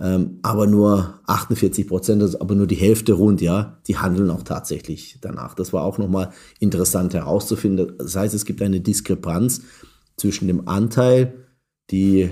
ähm, 0.00 0.38
aber 0.42 0.66
nur 0.66 1.20
48 1.26 1.86
Prozent, 1.86 2.22
also 2.22 2.40
aber 2.40 2.54
nur 2.54 2.66
die 2.66 2.76
Hälfte 2.76 3.14
rund, 3.14 3.40
ja, 3.40 3.80
die 3.86 3.96
handeln 3.96 4.30
auch 4.30 4.42
tatsächlich 4.42 5.18
danach. 5.20 5.54
Das 5.54 5.72
war 5.72 5.82
auch 5.84 5.98
nochmal 5.98 6.32
interessant 6.60 7.14
herauszufinden. 7.14 7.94
Das 7.98 8.14
heißt, 8.14 8.34
es 8.34 8.44
gibt 8.44 8.62
eine 8.62 8.80
Diskrepanz 8.80 9.62
zwischen 10.16 10.48
dem 10.48 10.68
Anteil, 10.68 11.46
die 11.90 12.30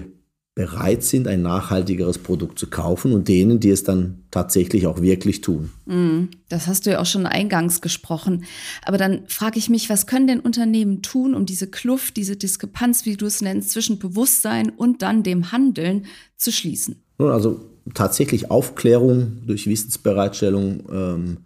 bereit 0.57 1.05
sind, 1.05 1.29
ein 1.29 1.43
nachhaltigeres 1.43 2.17
Produkt 2.17 2.59
zu 2.59 2.69
kaufen 2.69 3.13
und 3.13 3.29
denen, 3.29 3.61
die 3.61 3.69
es 3.69 3.85
dann 3.85 4.25
tatsächlich 4.31 4.87
auch 4.87 5.03
wirklich 5.03 5.43
tun. 5.43 5.71
Mm, 5.85 6.31
das 6.49 6.67
hast 6.67 6.87
du 6.87 6.91
ja 6.91 6.99
auch 6.99 7.07
schon 7.07 7.27
eingangs 7.27 7.83
gesprochen. 7.83 8.45
Aber 8.83 8.97
dann 8.97 9.29
frage 9.29 9.59
ich 9.59 9.69
mich, 9.69 9.91
was 9.91 10.07
können 10.07 10.27
denn 10.27 10.41
Unternehmen 10.41 11.03
tun, 11.03 11.35
um 11.35 11.45
diese 11.45 11.67
Kluft, 11.67 12.17
diese 12.17 12.37
Diskrepanz, 12.37 13.05
wie 13.05 13.19
du 13.19 13.27
es 13.27 13.43
nennst, 13.43 13.71
zwischen 13.71 13.99
Bewusstsein 13.99 14.71
und 14.71 15.03
dann 15.03 15.23
dem 15.23 15.53
Handeln 15.53 16.07
zu 16.39 16.51
schließen? 16.51 16.97
Also 17.19 17.61
tatsächlich 17.93 18.51
Aufklärung 18.51 19.43
durch 19.47 19.67
Wissensbereitstellung, 19.67 20.85
ähm, 20.91 21.37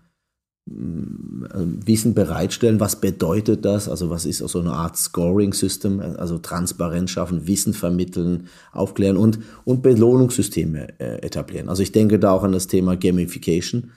Wissen 0.72 2.14
bereitstellen, 2.14 2.78
was 2.78 3.00
bedeutet 3.00 3.64
das, 3.64 3.88
also 3.88 4.08
was 4.08 4.24
ist 4.24 4.38
so 4.38 4.60
eine 4.60 4.72
Art 4.72 4.96
Scoring-System, 4.96 6.00
also 6.16 6.38
Transparenz 6.38 7.10
schaffen, 7.10 7.48
Wissen 7.48 7.74
vermitteln, 7.74 8.46
aufklären 8.72 9.16
und, 9.16 9.40
und 9.64 9.82
Belohnungssysteme 9.82 11.00
äh, 11.00 11.22
etablieren. 11.22 11.68
Also 11.68 11.82
ich 11.82 11.90
denke 11.90 12.20
da 12.20 12.30
auch 12.30 12.44
an 12.44 12.52
das 12.52 12.68
Thema 12.68 12.96
Gamification, 12.96 13.90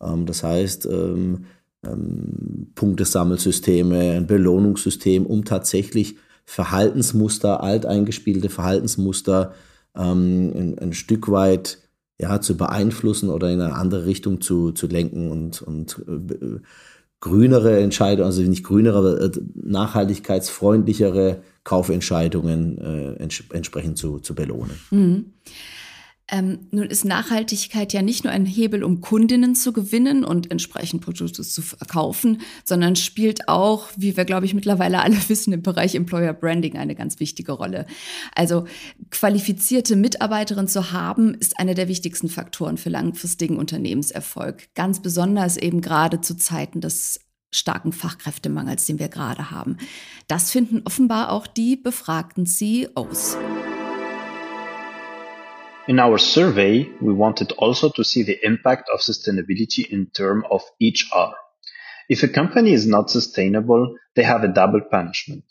ähm, 0.00 0.24
das 0.24 0.44
heißt 0.44 0.86
ähm, 0.86 1.46
ähm, 1.84 2.68
Punktesammelsysteme, 2.76 4.12
ein 4.12 4.26
Belohnungssystem, 4.28 5.26
um 5.26 5.44
tatsächlich 5.44 6.16
Verhaltensmuster, 6.44 7.60
alteingespielte 7.60 8.50
Verhaltensmuster 8.50 9.52
ähm, 9.96 10.52
ein, 10.54 10.78
ein 10.78 10.92
Stück 10.92 11.28
weit 11.28 11.78
ja, 12.20 12.40
zu 12.40 12.56
beeinflussen 12.56 13.30
oder 13.30 13.50
in 13.50 13.60
eine 13.60 13.74
andere 13.74 14.04
Richtung 14.04 14.40
zu, 14.40 14.72
zu 14.72 14.86
lenken 14.86 15.30
und, 15.30 15.62
und 15.62 16.04
äh, 16.06 16.60
grünere 17.20 17.80
Entscheidungen, 17.80 18.26
also 18.26 18.42
nicht 18.42 18.64
grünere, 18.64 18.98
aber 18.98 19.20
äh, 19.22 19.30
nachhaltigkeitsfreundlichere 19.54 21.42
Kaufentscheidungen 21.64 22.78
äh, 22.78 23.22
ents 23.22 23.42
entsprechend 23.52 23.96
zu, 23.98 24.18
zu 24.18 24.34
belohnen. 24.34 24.78
Mhm. 24.90 25.24
Ähm, 26.30 26.68
nun 26.70 26.86
ist 26.86 27.04
Nachhaltigkeit 27.04 27.92
ja 27.92 28.02
nicht 28.02 28.22
nur 28.22 28.32
ein 28.32 28.46
Hebel, 28.46 28.84
um 28.84 29.00
Kundinnen 29.00 29.56
zu 29.56 29.72
gewinnen 29.72 30.24
und 30.24 30.50
entsprechend 30.50 31.02
Produkte 31.02 31.42
zu 31.42 31.60
verkaufen, 31.60 32.40
sondern 32.64 32.94
spielt 32.94 33.48
auch, 33.48 33.88
wie 33.96 34.16
wir, 34.16 34.24
glaube 34.24 34.46
ich, 34.46 34.54
mittlerweile 34.54 35.02
alle 35.02 35.16
wissen, 35.28 35.52
im 35.52 35.62
Bereich 35.62 35.94
Employer 35.94 36.32
Branding 36.32 36.76
eine 36.76 36.94
ganz 36.94 37.18
wichtige 37.18 37.52
Rolle. 37.52 37.86
Also 38.34 38.66
qualifizierte 39.10 39.96
Mitarbeiterinnen 39.96 40.68
zu 40.68 40.92
haben, 40.92 41.34
ist 41.34 41.58
einer 41.58 41.74
der 41.74 41.88
wichtigsten 41.88 42.28
Faktoren 42.28 42.78
für 42.78 42.90
langfristigen 42.90 43.58
Unternehmenserfolg. 43.58 44.72
Ganz 44.74 45.02
besonders 45.02 45.56
eben 45.56 45.80
gerade 45.80 46.20
zu 46.20 46.36
Zeiten 46.36 46.80
des 46.80 47.20
starken 47.52 47.92
Fachkräftemangels, 47.92 48.86
den 48.86 49.00
wir 49.00 49.08
gerade 49.08 49.50
haben. 49.50 49.78
Das 50.28 50.52
finden 50.52 50.82
offenbar 50.84 51.32
auch 51.32 51.48
die 51.48 51.76
befragten 51.76 52.46
CEOs. 52.46 53.36
In 55.90 55.98
our 55.98 56.18
survey, 56.18 56.88
we 57.02 57.12
wanted 57.12 57.50
also 57.58 57.88
to 57.96 58.04
see 58.04 58.22
the 58.22 58.38
impact 58.44 58.88
of 58.94 59.00
sustainability 59.00 59.84
in 59.84 60.06
terms 60.16 60.44
of 60.48 60.62
HR. 60.80 61.34
If 62.08 62.22
a 62.22 62.28
company 62.28 62.74
is 62.74 62.86
not 62.86 63.10
sustainable, 63.10 63.96
they 64.14 64.22
have 64.22 64.44
a 64.44 64.54
double 64.54 64.82
punishment. 64.88 65.42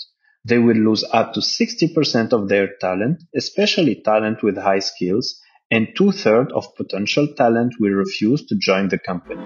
They 0.46 0.58
will 0.58 0.78
lose 0.78 1.04
up 1.12 1.34
to 1.34 1.42
60% 1.42 2.32
of 2.32 2.48
their 2.48 2.70
talent, 2.80 3.24
especially 3.36 4.02
talent 4.02 4.42
with 4.42 4.58
high 4.58 4.80
skills, 4.80 5.42
and 5.70 5.90
two 5.94 6.14
thirds 6.14 6.54
of 6.54 6.74
potential 6.78 7.28
talent 7.36 7.74
will 7.78 7.92
refuse 7.92 8.46
to 8.46 8.56
join 8.58 8.88
the 8.88 8.98
company. 8.98 9.44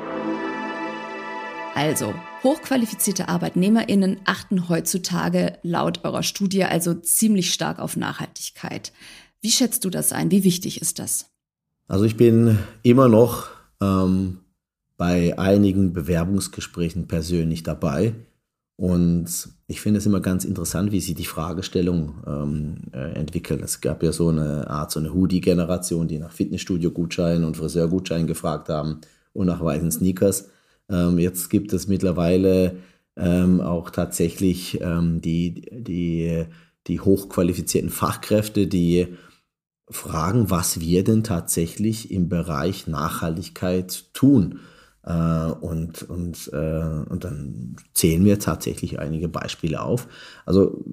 Also, 1.75 2.13
hochqualifizierte 2.43 3.29
ArbeitnehmerInnen 3.29 4.19
achten 4.25 4.69
heutzutage 4.69 5.57
laut 5.63 6.03
eurer 6.03 6.21
Studie 6.21 6.65
also 6.65 6.93
ziemlich 6.93 7.51
stark 7.51 7.79
auf 7.79 7.97
Nachhaltigkeit. 7.97 8.91
Wie 9.43 9.51
schätzt 9.51 9.83
du 9.83 9.89
das 9.89 10.13
ein? 10.13 10.31
Wie 10.31 10.45
wichtig 10.45 10.81
ist 10.81 10.99
das? 10.99 11.29
Also 11.89 12.05
ich 12.05 12.15
bin 12.15 12.57
immer 12.81 13.09
noch 13.09 13.49
ähm, 13.81 14.39
bei 14.95 15.37
einigen 15.37 15.91
Bewerbungsgesprächen 15.91 17.07
persönlich 17.07 17.61
dabei. 17.61 18.15
Und 18.77 19.49
ich 19.67 19.81
finde 19.81 19.97
es 19.97 20.05
immer 20.05 20.21
ganz 20.21 20.45
interessant, 20.45 20.93
wie 20.93 21.01
sich 21.01 21.15
die 21.15 21.25
Fragestellung 21.25 22.23
ähm, 22.25 22.75
äh, 22.93 23.15
entwickelt. 23.15 23.61
Es 23.61 23.81
gab 23.81 24.01
ja 24.01 24.13
so 24.13 24.29
eine 24.29 24.69
Art, 24.69 24.91
so 24.91 25.01
eine 25.01 25.13
Hoodie-Generation, 25.13 26.07
die 26.07 26.19
nach 26.19 26.31
Fitnessstudio-Gutscheinen 26.31 27.43
und 27.43 27.57
Friseur-Gutscheinen 27.57 28.27
gefragt 28.27 28.69
haben 28.69 29.01
und 29.33 29.47
nach 29.47 29.61
weißen 29.61 29.91
Sneakers. 29.91 30.49
Ähm, 30.89 31.19
jetzt 31.19 31.49
gibt 31.49 31.73
es 31.73 31.89
mittlerweile 31.89 32.77
ähm, 33.17 33.59
auch 33.59 33.89
tatsächlich 33.89 34.79
ähm, 34.79 35.19
die, 35.19 35.65
die, 35.69 36.45
die 36.87 37.01
hochqualifizierten 37.01 37.89
Fachkräfte, 37.89 38.67
die 38.67 39.17
fragen, 39.89 40.49
was 40.49 40.79
wir 40.79 41.03
denn 41.03 41.23
tatsächlich 41.23 42.11
im 42.11 42.29
Bereich 42.29 42.87
Nachhaltigkeit 42.87 44.13
tun. 44.13 44.59
Äh, 45.05 45.51
und, 45.59 46.03
und, 46.03 46.49
äh, 46.53 47.09
und 47.09 47.23
dann 47.25 47.75
zählen 47.93 48.23
wir 48.23 48.39
tatsächlich 48.39 48.99
einige 48.99 49.27
Beispiele 49.27 49.81
auf. 49.81 50.07
Also 50.45 50.83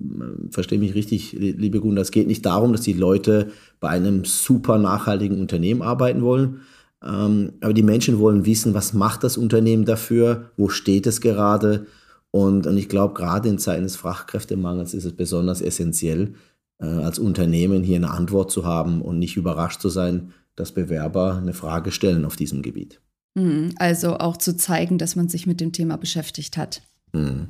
verstehe 0.51 0.81
mich 0.81 0.95
richtig, 0.95 1.33
liebe 1.33 1.81
Gunda, 1.81 2.03
es 2.03 2.11
geht 2.11 2.27
nicht 2.27 2.45
darum, 2.45 2.73
dass 2.73 2.81
die 2.81 2.93
Leute 2.93 3.53
bei 3.79 3.89
einem 3.89 4.25
super 4.25 4.79
nachhaltigen 4.79 5.41
Unternehmen 5.41 5.83
arbeiten 5.83 6.23
wollen, 6.23 6.63
ähm, 7.05 7.53
aber 7.61 7.73
die 7.73 7.85
Menschen 7.85 8.19
wollen 8.19 8.45
wissen, 8.45 8.75
was 8.75 8.93
macht 8.93 9.23
das 9.23 9.39
Unternehmen 9.39 9.85
dafür, 9.85 10.51
wo 10.57 10.69
steht 10.69 11.07
es 11.07 11.21
gerade. 11.21 11.87
Und, 12.33 12.67
und 12.67 12.77
ich 12.77 12.89
glaube, 12.89 13.15
gerade 13.15 13.49
in 13.49 13.59
Zeiten 13.59 13.85
des 13.85 13.97
Fachkräftemangels 13.97 14.93
ist 14.95 15.05
es 15.05 15.15
besonders 15.15 15.61
essentiell, 15.61 16.35
äh, 16.81 16.87
als 16.87 17.19
Unternehmen 17.19 17.83
hier 17.83 17.97
eine 17.97 18.11
Antwort 18.11 18.51
zu 18.51 18.65
haben 18.65 19.03
und 19.03 19.19
nicht 19.19 19.37
überrascht 19.37 19.81
zu 19.81 19.89
sein, 19.89 20.33
dass 20.57 20.73
Bewerber 20.73 21.37
eine 21.37 21.55
Frage 21.55 21.91
stellen 21.93 22.25
auf 22.25 22.37
diesem 22.37 22.63
Gebiet. 22.63 23.01
Mhm. 23.35 23.75
Also 23.77 24.17
auch 24.17 24.37
zu 24.37 24.57
zeigen, 24.57 24.99
dass 24.99 25.17
man 25.17 25.29
sich 25.29 25.47
mit 25.47 25.61
dem 25.61 25.73
Thema 25.73 25.97
beschäftigt 25.97 26.57
hat. 26.57 26.83
Mhm. 27.13 27.49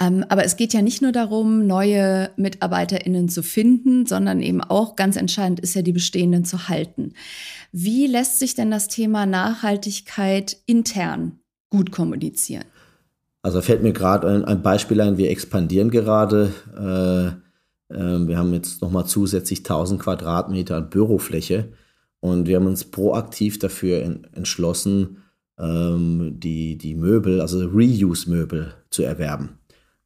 Ähm, 0.00 0.24
aber 0.28 0.44
es 0.44 0.56
geht 0.56 0.72
ja 0.72 0.82
nicht 0.82 1.02
nur 1.02 1.12
darum, 1.12 1.66
neue 1.66 2.30
MitarbeiterInnen 2.36 3.28
zu 3.28 3.42
finden, 3.42 4.06
sondern 4.06 4.40
eben 4.40 4.62
auch 4.62 4.96
ganz 4.96 5.16
entscheidend 5.16 5.60
ist 5.60 5.74
ja, 5.74 5.82
die 5.82 5.92
bestehenden 5.92 6.44
zu 6.44 6.68
halten. 6.68 7.12
Wie 7.72 8.06
lässt 8.06 8.38
sich 8.38 8.54
denn 8.54 8.70
das 8.70 8.88
Thema 8.88 9.26
Nachhaltigkeit 9.26 10.56
intern 10.66 11.40
gut 11.70 11.92
kommunizieren? 11.92 12.64
Also 13.42 13.60
fällt 13.60 13.82
mir 13.82 13.92
gerade 13.92 14.28
ein, 14.28 14.44
ein, 14.44 14.62
Beispiel 14.62 15.00
ein, 15.00 15.18
wir 15.18 15.30
expandieren 15.30 15.90
gerade. 15.90 16.52
Äh, 16.76 17.51
wir 17.94 18.38
haben 18.38 18.54
jetzt 18.54 18.80
nochmal 18.80 19.06
zusätzlich 19.06 19.60
1000 19.60 20.00
Quadratmeter 20.00 20.80
Bürofläche 20.80 21.72
und 22.20 22.46
wir 22.46 22.56
haben 22.56 22.66
uns 22.66 22.84
proaktiv 22.84 23.58
dafür 23.58 24.02
entschlossen, 24.32 25.18
ähm, 25.58 26.34
die, 26.38 26.78
die 26.78 26.94
Möbel, 26.94 27.40
also 27.40 27.66
Reuse-Möbel 27.66 28.74
zu 28.90 29.02
erwerben. 29.02 29.58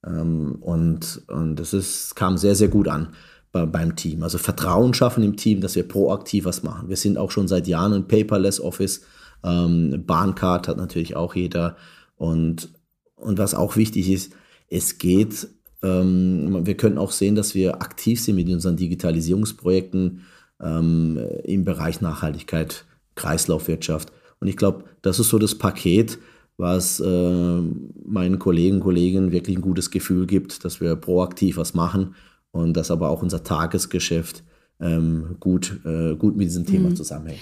Ähm, 0.04 0.56
und, 0.60 1.22
und 1.28 1.56
das 1.56 1.72
ist, 1.74 2.16
kam 2.16 2.38
sehr, 2.38 2.54
sehr 2.54 2.68
gut 2.68 2.88
an 2.88 3.08
beim 3.52 3.96
Team. 3.96 4.22
Also 4.22 4.36
Vertrauen 4.36 4.92
schaffen 4.92 5.24
im 5.24 5.36
Team, 5.36 5.62
dass 5.62 5.76
wir 5.76 5.88
proaktiv 5.88 6.44
was 6.44 6.62
machen. 6.62 6.90
Wir 6.90 6.96
sind 6.96 7.16
auch 7.16 7.30
schon 7.30 7.48
seit 7.48 7.66
Jahren 7.66 7.94
ein 7.94 8.06
Paperless 8.06 8.60
Office. 8.60 9.00
Bahncard 9.40 10.68
hat 10.68 10.76
natürlich 10.76 11.16
auch 11.16 11.34
jeder. 11.34 11.76
Und, 12.16 12.70
und 13.14 13.38
was 13.38 13.54
auch 13.54 13.76
wichtig 13.76 14.10
ist, 14.10 14.34
es 14.68 14.98
geht 14.98 15.48
ähm, 15.48 15.56
wir 15.82 16.76
können 16.76 16.98
auch 16.98 17.12
sehen, 17.12 17.34
dass 17.34 17.54
wir 17.54 17.82
aktiv 17.82 18.20
sind 18.20 18.36
mit 18.36 18.48
unseren 18.48 18.76
Digitalisierungsprojekten 18.76 20.22
ähm, 20.62 21.20
im 21.44 21.64
Bereich 21.64 22.00
Nachhaltigkeit, 22.00 22.84
Kreislaufwirtschaft. 23.14 24.12
Und 24.40 24.48
ich 24.48 24.56
glaube, 24.56 24.84
das 25.02 25.18
ist 25.18 25.28
so 25.28 25.38
das 25.38 25.54
Paket, 25.54 26.18
was 26.56 27.00
äh, 27.00 27.60
meinen 28.04 28.38
Kollegen 28.38 28.76
und 28.76 28.82
Kolleginnen 28.82 29.32
wirklich 29.32 29.56
ein 29.56 29.62
gutes 29.62 29.90
Gefühl 29.90 30.26
gibt, 30.26 30.64
dass 30.64 30.80
wir 30.80 30.96
proaktiv 30.96 31.58
was 31.58 31.74
machen 31.74 32.14
und 32.50 32.74
dass 32.74 32.90
aber 32.90 33.10
auch 33.10 33.22
unser 33.22 33.44
Tagesgeschäft 33.44 34.42
ähm, 34.80 35.36
gut, 35.40 35.80
äh, 35.84 36.14
gut 36.14 36.36
mit 36.36 36.48
diesem 36.48 36.66
Thema 36.66 36.90
mhm. 36.90 36.96
zusammenhängt. 36.96 37.40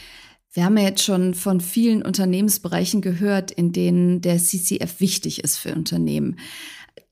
Wir 0.52 0.64
haben 0.64 0.76
ja 0.76 0.84
jetzt 0.84 1.02
schon 1.02 1.34
von 1.34 1.60
vielen 1.60 2.02
Unternehmensbereichen 2.02 3.00
gehört, 3.00 3.50
in 3.50 3.72
denen 3.72 4.20
der 4.20 4.38
CCF 4.38 5.00
wichtig 5.00 5.42
ist 5.42 5.56
für 5.58 5.74
Unternehmen. 5.74 6.36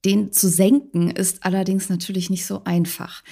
Den 0.04 0.32
zu 0.32 0.48
senken 0.48 1.12
ist 1.12 1.44
allerdings 1.44 1.88
natürlich 1.88 2.28
nicht 2.28 2.44
so 2.44 2.62
einfach. 2.64 3.22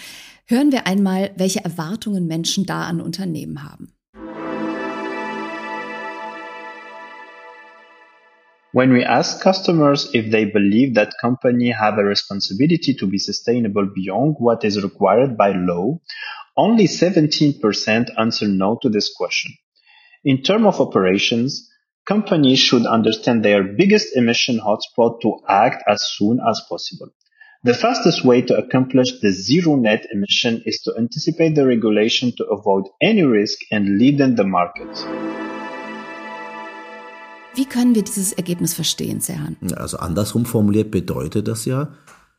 Hören 0.46 0.70
wir 0.70 0.86
einmal, 0.86 1.32
welche 1.36 1.64
Erwartungen 1.64 2.28
Menschen 2.28 2.64
da 2.64 2.84
an 2.84 3.00
Unternehmen 3.00 3.64
haben. 3.64 3.92
When 8.72 8.94
we 8.94 9.04
ask 9.04 9.42
customers 9.42 10.14
if 10.14 10.30
they 10.30 10.44
believe 10.44 10.94
that 10.94 11.18
company 11.20 11.72
have 11.72 11.98
a 11.98 12.04
responsibility 12.04 12.94
to 12.94 13.08
be 13.08 13.18
sustainable 13.18 13.86
beyond 13.86 14.36
what 14.38 14.62
is 14.62 14.80
required 14.80 15.36
by 15.36 15.50
law, 15.50 15.98
only 16.56 16.86
17% 16.86 18.16
answer 18.16 18.46
no 18.46 18.78
to 18.80 18.88
this 18.88 19.12
question. 19.12 19.56
In 20.22 20.44
terms 20.44 20.66
of 20.66 20.80
operations, 20.80 21.69
companies 22.10 22.58
should 22.58 22.86
understand 22.86 23.44
their 23.44 23.62
biggest 23.62 24.16
emission 24.16 24.58
hotspot 24.58 25.20
to 25.20 25.30
act 25.46 25.84
as 25.86 26.00
soon 26.16 26.40
as 26.40 26.60
possible. 26.68 27.08
The 27.62 27.74
fastest 27.74 28.24
way 28.24 28.42
to 28.42 28.54
accomplish 28.56 29.20
the 29.20 29.30
zero 29.30 29.76
net 29.76 30.06
emission 30.12 30.60
is 30.66 30.82
to 30.82 30.90
anticipate 30.98 31.54
the 31.54 31.64
regulation 31.64 32.32
to 32.38 32.44
avoid 32.46 32.84
any 33.00 33.22
risk 33.22 33.58
and 33.70 33.98
lead 33.98 34.18
in 34.18 34.34
the 34.36 34.44
market. 34.44 34.90
Wie 37.54 37.66
können 37.66 37.94
wir 37.94 38.02
dieses 38.02 38.32
Ergebnis 38.32 38.74
verstehen, 38.74 39.20
Serhan? 39.20 39.56
Also 39.76 39.98
andersrum 39.98 40.46
formuliert 40.46 40.90
bedeutet 40.90 41.46
das 41.46 41.64
ja, 41.64 41.92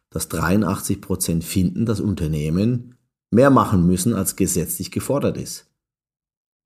dass 0.10 0.28
83 0.28 1.00
Prozent 1.00 1.44
finden, 1.46 1.86
dass 1.86 2.02
Unternehmen 2.02 2.98
mehr 3.30 3.50
machen 3.50 3.88
müssen, 3.88 4.16
als 4.16 4.36
gesetzlich 4.36 4.92
gefordert 4.92 5.38
ist. 5.38 5.68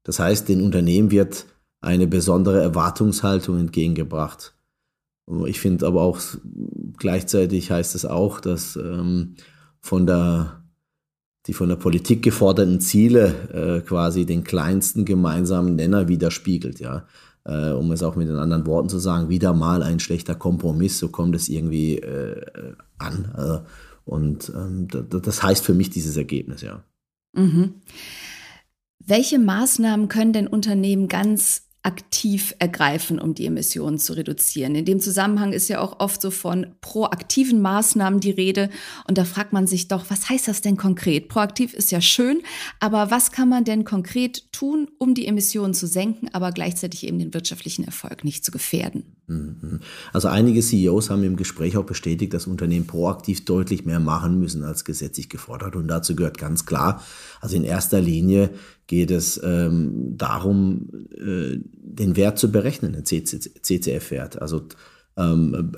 Das 0.03 0.17
heißt, 0.17 0.49
den 0.49 0.61
Unternehmen 0.61 1.11
wird 1.11 1.45
eine 1.85 2.07
besondere 2.07 2.61
Erwartungshaltung 2.61 3.59
entgegengebracht. 3.59 4.53
Ich 5.45 5.59
finde 5.59 5.87
aber 5.87 6.01
auch 6.01 6.19
gleichzeitig 6.97 7.71
heißt 7.71 7.95
es 7.95 8.05
auch, 8.05 8.39
dass 8.39 8.75
ähm, 8.75 9.35
von 9.79 10.05
der 10.05 10.61
die 11.47 11.53
von 11.53 11.69
der 11.69 11.75
Politik 11.75 12.23
geforderten 12.23 12.79
Ziele 12.79 13.79
äh, 13.81 13.81
quasi 13.81 14.25
den 14.25 14.43
kleinsten 14.43 15.05
gemeinsamen 15.05 15.75
Nenner 15.75 16.07
widerspiegelt, 16.07 16.79
ja 16.79 17.05
äh, 17.45 17.71
um 17.71 17.91
es 17.91 18.03
auch 18.03 18.15
mit 18.15 18.27
den 18.27 18.37
anderen 18.37 18.65
Worten 18.65 18.89
zu 18.89 18.99
sagen, 18.99 19.29
wieder 19.29 19.53
mal 19.53 19.83
ein 19.83 19.99
schlechter 19.99 20.35
Kompromiss, 20.35 20.99
so 20.99 21.09
kommt 21.09 21.35
es 21.35 21.47
irgendwie 21.47 21.99
äh, 21.99 22.73
an. 22.97 23.31
Also, 23.33 23.61
und 24.03 24.51
ähm, 24.55 24.87
das 24.89 25.41
heißt 25.41 25.63
für 25.63 25.73
mich 25.73 25.89
dieses 25.89 26.17
Ergebnis, 26.17 26.61
ja. 26.61 26.83
Mhm. 27.33 27.75
Welche 28.99 29.39
Maßnahmen 29.39 30.07
können 30.07 30.33
denn 30.33 30.47
Unternehmen 30.47 31.07
ganz 31.07 31.64
aktiv 31.85 32.55
ergreifen, 32.59 33.19
um 33.19 33.35
die 33.35 33.45
Emissionen 33.45 33.99
zu 33.99 34.13
reduzieren. 34.13 34.75
In 34.75 34.85
dem 34.85 34.99
Zusammenhang 34.99 35.53
ist 35.53 35.67
ja 35.67 35.79
auch 35.79 35.99
oft 35.99 36.19
so 36.19 36.31
von 36.31 36.67
proaktiven 36.81 37.61
Maßnahmen 37.61 38.19
die 38.19 38.31
Rede. 38.31 38.69
Und 39.07 39.17
da 39.17 39.23
fragt 39.23 39.53
man 39.53 39.67
sich 39.67 39.87
doch, 39.87 40.05
was 40.09 40.27
heißt 40.29 40.47
das 40.47 40.61
denn 40.61 40.77
konkret? 40.77 41.29
Proaktiv 41.29 41.73
ist 41.73 41.91
ja 41.91 42.01
schön, 42.01 42.41
aber 42.79 43.11
was 43.11 43.31
kann 43.31 43.49
man 43.49 43.63
denn 43.63 43.85
konkret 43.85 44.51
tun, 44.51 44.87
um 44.97 45.13
die 45.13 45.27
Emissionen 45.27 45.73
zu 45.73 45.85
senken, 45.85 46.27
aber 46.33 46.51
gleichzeitig 46.51 47.05
eben 47.05 47.19
den 47.19 47.33
wirtschaftlichen 47.33 47.85
Erfolg 47.85 48.23
nicht 48.23 48.43
zu 48.43 48.51
gefährden? 48.51 49.15
Mhm. 49.27 49.79
Also 50.11 50.27
einige 50.27 50.61
CEOs 50.61 51.09
haben 51.09 51.23
im 51.23 51.35
Gespräch 51.35 51.77
auch 51.77 51.85
bestätigt, 51.85 52.33
dass 52.33 52.47
Unternehmen 52.47 52.87
proaktiv 52.87 53.45
deutlich 53.45 53.85
mehr 53.85 53.99
machen 53.99 54.39
müssen 54.39 54.63
als 54.63 54.85
gesetzlich 54.85 55.29
gefordert. 55.29 55.75
Und 55.75 55.87
dazu 55.87 56.15
gehört 56.15 56.37
ganz 56.37 56.65
klar, 56.65 57.03
also 57.41 57.55
in 57.55 57.63
erster 57.63 58.01
Linie 58.01 58.49
geht 58.87 59.11
es 59.11 59.41
ähm, 59.43 60.17
darum, 60.17 60.89
äh, 61.11 61.59
den 61.73 62.15
Wert 62.15 62.37
zu 62.37 62.51
berechnen, 62.51 62.93
den 62.93 63.05
CCF-Wert. 63.05 64.41
Also 64.41 64.63
ähm, 65.17 65.71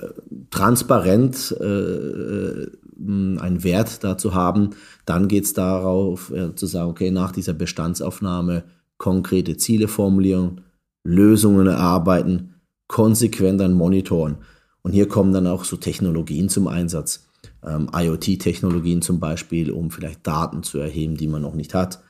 transparent 0.50 1.56
äh, 1.60 1.64
äh, 1.64 2.70
einen 2.98 3.62
Wert 3.62 4.02
dazu 4.04 4.34
haben. 4.34 4.70
Dann 5.04 5.28
geht 5.28 5.44
es 5.44 5.52
darauf 5.52 6.30
äh, 6.32 6.54
zu 6.54 6.66
sagen, 6.66 6.90
okay, 6.90 7.10
nach 7.10 7.32
dieser 7.32 7.54
Bestandsaufnahme 7.54 8.64
konkrete 8.98 9.56
Ziele 9.56 9.88
formulieren, 9.88 10.62
Lösungen 11.04 11.66
erarbeiten, 11.68 12.54
konsequent 12.88 13.60
dann 13.60 13.74
monitoren. 13.74 14.38
Und 14.82 14.92
hier 14.92 15.08
kommen 15.08 15.32
dann 15.32 15.46
auch 15.46 15.64
so 15.64 15.76
Technologien 15.76 16.48
zum 16.48 16.66
Einsatz. 16.66 17.26
Ähm, 17.64 17.88
IoT-Technologien 17.94 19.02
zum 19.02 19.20
Beispiel, 19.20 19.70
um 19.70 19.90
vielleicht 19.90 20.26
Daten 20.26 20.62
zu 20.62 20.78
erheben, 20.78 21.16
die 21.16 21.28
man 21.28 21.42
noch 21.42 21.54
nicht 21.54 21.74
hat 21.74 22.02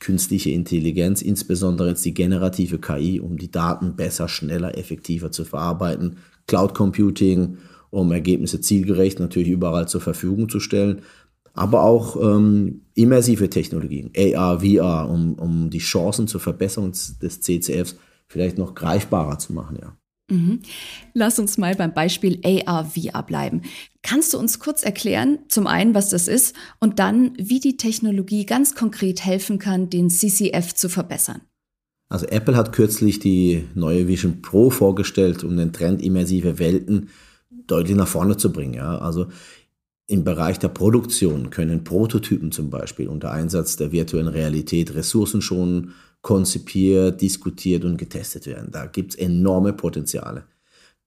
künstliche 0.00 0.50
Intelligenz, 0.50 1.22
insbesondere 1.22 1.90
jetzt 1.90 2.04
die 2.04 2.14
generative 2.14 2.78
KI, 2.78 3.20
um 3.20 3.36
die 3.36 3.50
Daten 3.50 3.94
besser, 3.94 4.28
schneller, 4.28 4.76
effektiver 4.76 5.30
zu 5.30 5.44
verarbeiten, 5.44 6.16
Cloud 6.46 6.74
Computing, 6.74 7.58
um 7.90 8.10
Ergebnisse 8.10 8.60
zielgerecht 8.60 9.20
natürlich 9.20 9.50
überall 9.50 9.86
zur 9.86 10.00
Verfügung 10.00 10.48
zu 10.48 10.58
stellen, 10.58 11.02
aber 11.52 11.82
auch 11.82 12.16
ähm, 12.16 12.82
immersive 12.94 13.50
Technologien, 13.50 14.10
AR, 14.16 14.60
VR, 14.60 15.08
um, 15.08 15.34
um 15.34 15.70
die 15.70 15.78
Chancen 15.78 16.26
zur 16.26 16.40
Verbesserung 16.40 16.92
des 16.92 17.40
CCFs 17.40 17.96
vielleicht 18.26 18.58
noch 18.58 18.74
greifbarer 18.74 19.38
zu 19.38 19.52
machen, 19.52 19.78
ja. 19.80 19.96
Mhm. 20.30 20.60
Lass 21.12 21.38
uns 21.38 21.58
mal 21.58 21.74
beim 21.74 21.92
Beispiel 21.92 22.40
AR-VR 22.44 23.22
bleiben. 23.22 23.62
Kannst 24.02 24.32
du 24.32 24.38
uns 24.38 24.58
kurz 24.58 24.82
erklären, 24.82 25.40
zum 25.48 25.66
einen, 25.66 25.94
was 25.94 26.08
das 26.10 26.28
ist 26.28 26.56
und 26.78 26.98
dann, 26.98 27.32
wie 27.36 27.60
die 27.60 27.76
Technologie 27.76 28.46
ganz 28.46 28.74
konkret 28.74 29.24
helfen 29.24 29.58
kann, 29.58 29.90
den 29.90 30.08
CCF 30.08 30.74
zu 30.74 30.88
verbessern? 30.88 31.42
Also 32.08 32.26
Apple 32.26 32.56
hat 32.56 32.72
kürzlich 32.72 33.20
die 33.20 33.64
neue 33.74 34.08
Vision 34.08 34.42
Pro 34.42 34.70
vorgestellt, 34.70 35.44
um 35.44 35.56
den 35.56 35.72
Trend 35.72 36.02
immersive 36.02 36.58
Welten 36.58 37.10
deutlich 37.66 37.96
nach 37.96 38.08
vorne 38.08 38.36
zu 38.36 38.52
bringen. 38.52 38.74
Ja? 38.74 38.98
Also 38.98 39.26
im 40.06 40.24
Bereich 40.24 40.58
der 40.58 40.68
Produktion 40.68 41.50
können 41.50 41.84
Prototypen 41.84 42.50
zum 42.50 42.68
Beispiel 42.68 43.06
unter 43.06 43.30
Einsatz 43.30 43.76
der 43.76 43.92
virtuellen 43.92 44.26
Realität 44.26 44.94
Ressourcen 44.94 45.40
schonen, 45.40 45.94
konzipiert, 46.22 47.20
diskutiert 47.20 47.84
und 47.84 47.96
getestet 47.96 48.46
werden. 48.46 48.70
Da 48.70 48.86
gibt 48.86 49.12
es 49.12 49.18
enorme 49.18 49.72
Potenziale. 49.72 50.44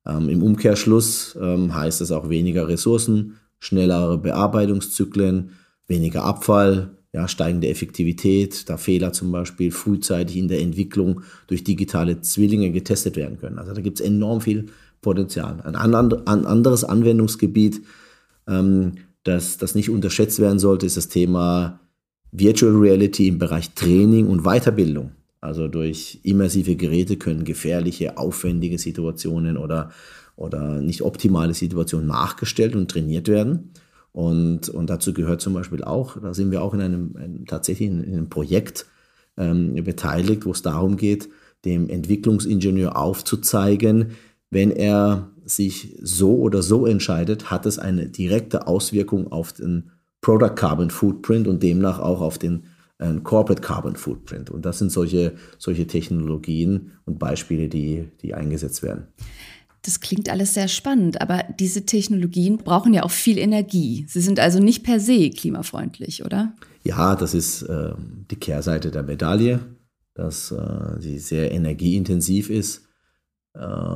Ähm, 0.06 0.30
Im 0.30 0.44
Umkehrschluss 0.44 1.38
ähm, 1.40 1.74
heißt 1.74 2.02
es 2.02 2.12
auch 2.12 2.30
weniger 2.30 2.68
Ressourcen, 2.68 3.38
schnellere 3.60 4.18
Bearbeitungszyklen, 4.18 5.52
weniger 5.88 6.24
Abfall, 6.24 6.98
ja, 7.14 7.28
steigende 7.28 7.70
Effektivität, 7.70 8.68
da 8.70 8.78
Fehler 8.78 9.14
zum 9.14 9.32
Beispiel 9.32 9.72
frühzeitig 9.72 10.36
in 10.36 10.48
der 10.48 10.62
Entwicklung 10.62 11.22
durch 11.46 11.64
digitale 11.64 12.22
Zwillinge 12.22 12.72
getestet 12.72 13.16
werden 13.16 13.38
können. 13.38 13.60
Also 13.60 13.74
da 13.74 13.82
gibt 13.82 14.00
es 14.00 14.06
enorm 14.06 14.42
viel 14.42 14.68
Potenzial. 15.02 15.62
Ein 15.62 15.76
anderes 15.76 16.84
Anwendungsgebiet, 16.84 17.82
ähm, 18.48 18.94
das, 19.24 19.58
das 19.58 19.76
nicht 19.76 19.90
unterschätzt 19.90 20.40
werden 20.40 20.60
sollte, 20.60 20.88
ist 20.88 20.98
das 20.98 21.08
Thema 21.08 21.80
Virtual 22.34 22.74
Reality 22.76 23.28
im 23.28 23.38
Bereich 23.38 23.74
Training 23.76 24.28
und 24.28 24.44
Weiterbildung. 24.44 25.12
Also 25.40 25.68
durch 25.68 26.20
immersive 26.24 26.76
Geräte 26.76 27.18
können 27.18 27.44
gefährliche, 27.44 28.18
aufwendige 28.18 28.80
Situationen 28.80 29.58
oder, 29.58 29.92
oder 30.36 30.82
nicht 30.82 31.04
optimale 31.04 31.54
Situationen 31.54 32.08
nachgestellt 32.08 32.76
und 32.76 32.90
trainiert 32.90 33.28
werden. 33.28 33.72
Und, 34.12 34.70
und 34.70 34.90
dazu 34.90 35.14
gehört 35.14 35.42
zum 35.42 35.54
Beispiel 35.54 35.84
auch, 35.84 36.20
da 36.20 36.34
sind 36.34 36.52
wir 36.52 36.64
auch 36.64 36.74
in 36.74 36.82
einem, 36.82 37.16
einem 37.18 37.46
tatsächlich 37.46 37.90
in, 37.90 38.04
einem 38.04 38.30
Projekt 38.30 38.88
ähm, 39.38 39.76
beteiligt, 39.84 40.46
wo 40.46 40.52
es 40.52 40.62
darum 40.62 40.98
geht, 40.98 41.30
dem 41.66 41.90
Entwicklungsingenieur 41.90 42.98
aufzuzeigen, 42.98 44.12
wenn 44.50 44.72
er 44.72 45.32
sich 45.46 45.98
so 46.02 46.38
oder 46.38 46.62
so 46.62 46.86
entscheidet, 46.86 47.52
hat 47.52 47.66
es 47.66 47.80
eine 47.80 48.08
direkte 48.08 48.68
Auswirkung 48.68 49.32
auf 49.32 49.54
den 49.54 49.92
Product 50.24 50.56
Carbon 50.56 50.90
Footprint 50.90 51.48
und 51.48 51.62
demnach 51.62 52.00
auch 52.00 52.22
auf 52.22 52.40
den 52.40 52.64
äh, 52.98 53.14
Corporate 53.24 53.62
Carbon 53.62 53.96
Footprint. 53.96 54.50
Und 54.50 54.66
das 54.66 54.80
sind 54.80 54.92
solche, 54.92 55.36
solche 55.60 55.86
Technologien 55.86 56.94
und 57.06 57.20
Beispiele, 57.20 57.70
die, 57.70 58.10
die 58.24 58.34
eingesetzt 58.34 58.82
werden. 58.82 59.08
Das 59.84 60.00
klingt 60.00 60.30
alles 60.30 60.54
sehr 60.54 60.70
spannend, 60.70 61.22
aber 61.22 61.44
diese 61.60 61.86
Technologien 61.86 62.58
brauchen 62.58 62.94
ja 62.94 63.04
auch 63.04 63.12
viel 63.12 63.38
Energie. 63.38 64.06
Sie 64.08 64.22
sind 64.22 64.40
also 64.40 64.60
nicht 64.60 64.84
per 64.84 65.00
se 65.02 65.30
klimafreundlich, 65.30 66.24
oder? 66.24 66.54
Ja, 66.84 67.16
das 67.16 67.34
ist 67.34 67.64
äh, 67.64 67.92
die 68.32 68.38
Kehrseite 68.38 68.92
der 68.92 69.04
Medaille, 69.04 69.60
dass 70.14 70.52
äh, 70.52 71.00
sie 71.00 71.20
sehr 71.20 71.52
energieintensiv 71.52 72.50
ist 72.50 72.88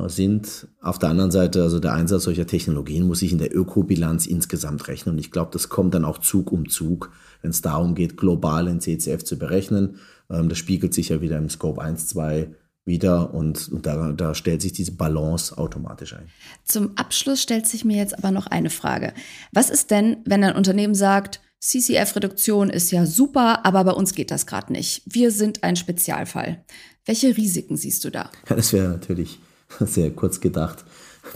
sind. 0.06 0.68
Auf 0.80 1.00
der 1.00 1.08
anderen 1.08 1.32
Seite, 1.32 1.62
also 1.64 1.80
der 1.80 1.92
Einsatz 1.92 2.22
solcher 2.22 2.46
Technologien 2.46 3.08
muss 3.08 3.18
sich 3.18 3.32
in 3.32 3.38
der 3.38 3.54
Ökobilanz 3.54 4.26
insgesamt 4.26 4.86
rechnen. 4.86 5.16
Und 5.16 5.18
ich 5.18 5.32
glaube, 5.32 5.50
das 5.52 5.68
kommt 5.68 5.94
dann 5.94 6.04
auch 6.04 6.18
Zug 6.18 6.52
um 6.52 6.68
Zug, 6.68 7.10
wenn 7.42 7.50
es 7.50 7.60
darum 7.60 7.96
geht, 7.96 8.16
global 8.16 8.68
in 8.68 8.80
CCF 8.80 9.24
zu 9.24 9.36
berechnen. 9.36 9.98
Ähm, 10.30 10.48
das 10.48 10.58
spiegelt 10.58 10.94
sich 10.94 11.08
ja 11.08 11.20
wieder 11.20 11.38
im 11.38 11.50
Scope 11.50 11.82
1, 11.82 12.06
2 12.06 12.54
wieder 12.84 13.34
und, 13.34 13.68
und 13.68 13.84
da, 13.84 14.12
da, 14.12 14.34
stellt 14.34 14.62
sich 14.62 14.72
diese 14.72 14.92
Balance 14.92 15.58
automatisch 15.58 16.14
ein. 16.14 16.28
Zum 16.64 16.96
Abschluss 16.96 17.42
stellt 17.42 17.66
sich 17.66 17.84
mir 17.84 17.96
jetzt 17.96 18.16
aber 18.16 18.30
noch 18.30 18.46
eine 18.46 18.70
Frage. 18.70 19.12
Was 19.52 19.70
ist 19.70 19.90
denn, 19.90 20.18
wenn 20.24 20.42
ein 20.42 20.56
Unternehmen 20.56 20.94
sagt, 20.94 21.40
CCF-Reduktion 21.60 22.70
ist 22.70 22.92
ja 22.92 23.04
super, 23.04 23.66
aber 23.66 23.84
bei 23.84 23.92
uns 23.92 24.14
geht 24.14 24.30
das 24.30 24.46
gerade 24.46 24.72
nicht. 24.72 25.02
Wir 25.04 25.32
sind 25.32 25.64
ein 25.64 25.76
Spezialfall. 25.76 26.64
Welche 27.04 27.36
Risiken 27.36 27.76
siehst 27.76 28.04
du 28.04 28.10
da? 28.10 28.30
Ja, 28.48 28.56
das 28.56 28.72
wäre 28.72 28.88
natürlich 28.88 29.38
sehr 29.80 30.10
kurz 30.10 30.40
gedacht. 30.40 30.84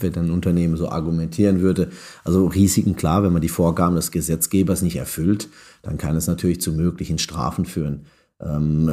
wenn 0.01 0.15
ein 0.15 0.31
Unternehmen 0.31 0.77
so 0.77 0.89
argumentieren 0.89 1.61
würde. 1.61 1.91
Also 2.25 2.47
Risiken, 2.47 2.97
klar, 2.97 3.23
wenn 3.23 3.33
man 3.33 3.43
die 3.43 3.49
Vorgaben 3.49 3.97
des 3.97 4.11
Gesetzgebers 4.11 4.83
nicht 4.83 4.97
erfüllt, 4.97 5.49
dann 5.83 5.99
kann 5.99 6.17
es 6.17 6.27
natürlich 6.27 6.61
zu 6.61 6.73
möglichen 6.73 7.19
Strafen 7.19 7.67
führen. 7.67 8.07
Ähm, 8.41 8.91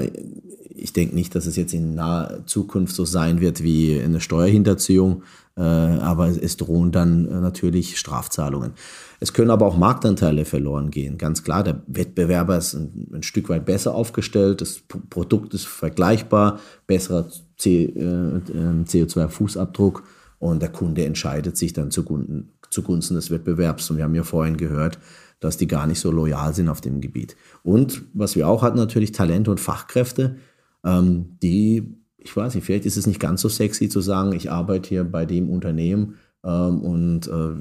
ich 0.70 0.94
denke 0.94 1.16
nicht, 1.16 1.36
dass 1.36 1.46
es 1.46 1.56
jetzt 1.56 1.74
in 1.74 1.96
naher 1.96 2.46
Zukunft 2.46 2.96
so 2.96 3.06
sein 3.06 3.42
wird 3.42 3.64
wie 3.64 4.00
eine 4.00 4.22
Steuerhinterziehung, 4.22 5.24
aber 5.62 6.28
es 6.28 6.58
drohen 6.58 6.92
dann 6.92 7.26
äh, 7.26 7.42
natürlich 7.42 7.98
Strafzahlungen. 7.98 8.74
Es 9.20 9.34
können 9.34 9.50
aber 9.52 9.66
auch 9.66 9.78
Marktanteile 9.78 10.46
verloren 10.46 10.92
gehen. 10.92 11.18
Ganz 11.18 11.44
klar, 11.44 11.64
der 11.64 11.82
Wettbewerber 11.88 12.58
ist 12.58 12.74
ein, 12.74 13.10
ein 13.14 13.24
Stück 13.24 13.50
weit 13.50 13.66
besser 13.66 13.94
aufgestellt, 13.94 14.62
das 14.62 14.82
Produkt 15.10 15.54
ist 15.54 15.66
vergleichbar, 15.66 16.60
besserer 16.88 17.28
CO2-Fußabdruck 17.60 20.00
äh, 20.00 20.04
und 20.40 20.62
der 20.62 20.70
Kunde 20.70 21.06
entscheidet 21.06 21.58
sich 21.58 21.74
dann 21.74 21.92
zugunsten, 21.92 22.54
zugunsten 22.70 23.16
des 23.16 23.30
Wettbewerbs. 23.30 23.92
Und 23.92 23.98
wir 23.98 24.06
haben 24.06 24.16
ja 24.16 24.24
vorhin 24.24 24.58
gehört, 24.58 24.98
dass 25.40 25.58
die 25.58 25.68
gar 25.68 25.88
nicht 25.88 26.00
so 26.00 26.12
loyal 26.12 26.54
sind 26.54 26.70
auf 26.70 26.82
dem 26.82 27.02
Gebiet. 27.02 27.36
Und 27.64 28.04
was 28.14 28.36
wir 28.36 28.48
auch 28.48 28.62
hatten, 28.62 28.78
natürlich 28.78 29.12
Talente 29.12 29.52
und 29.52 29.60
Fachkräfte, 29.60 30.38
ähm, 30.86 31.38
die, 31.42 31.96
ich 32.22 32.36
weiß 32.36 32.56
nicht, 32.56 32.66
vielleicht 32.66 32.86
ist 32.86 32.98
es 32.98 33.08
nicht 33.08 33.20
ganz 33.20 33.42
so 33.42 33.50
sexy 33.50 33.90
zu 33.90 34.02
sagen, 34.02 34.34
ich 34.34 34.52
arbeite 34.52 34.90
hier 34.90 35.04
bei 35.04 35.26
dem 35.26 35.50
Unternehmen 35.50 36.16
ähm, 36.44 36.82
und 36.82 37.28
äh, 37.28 37.52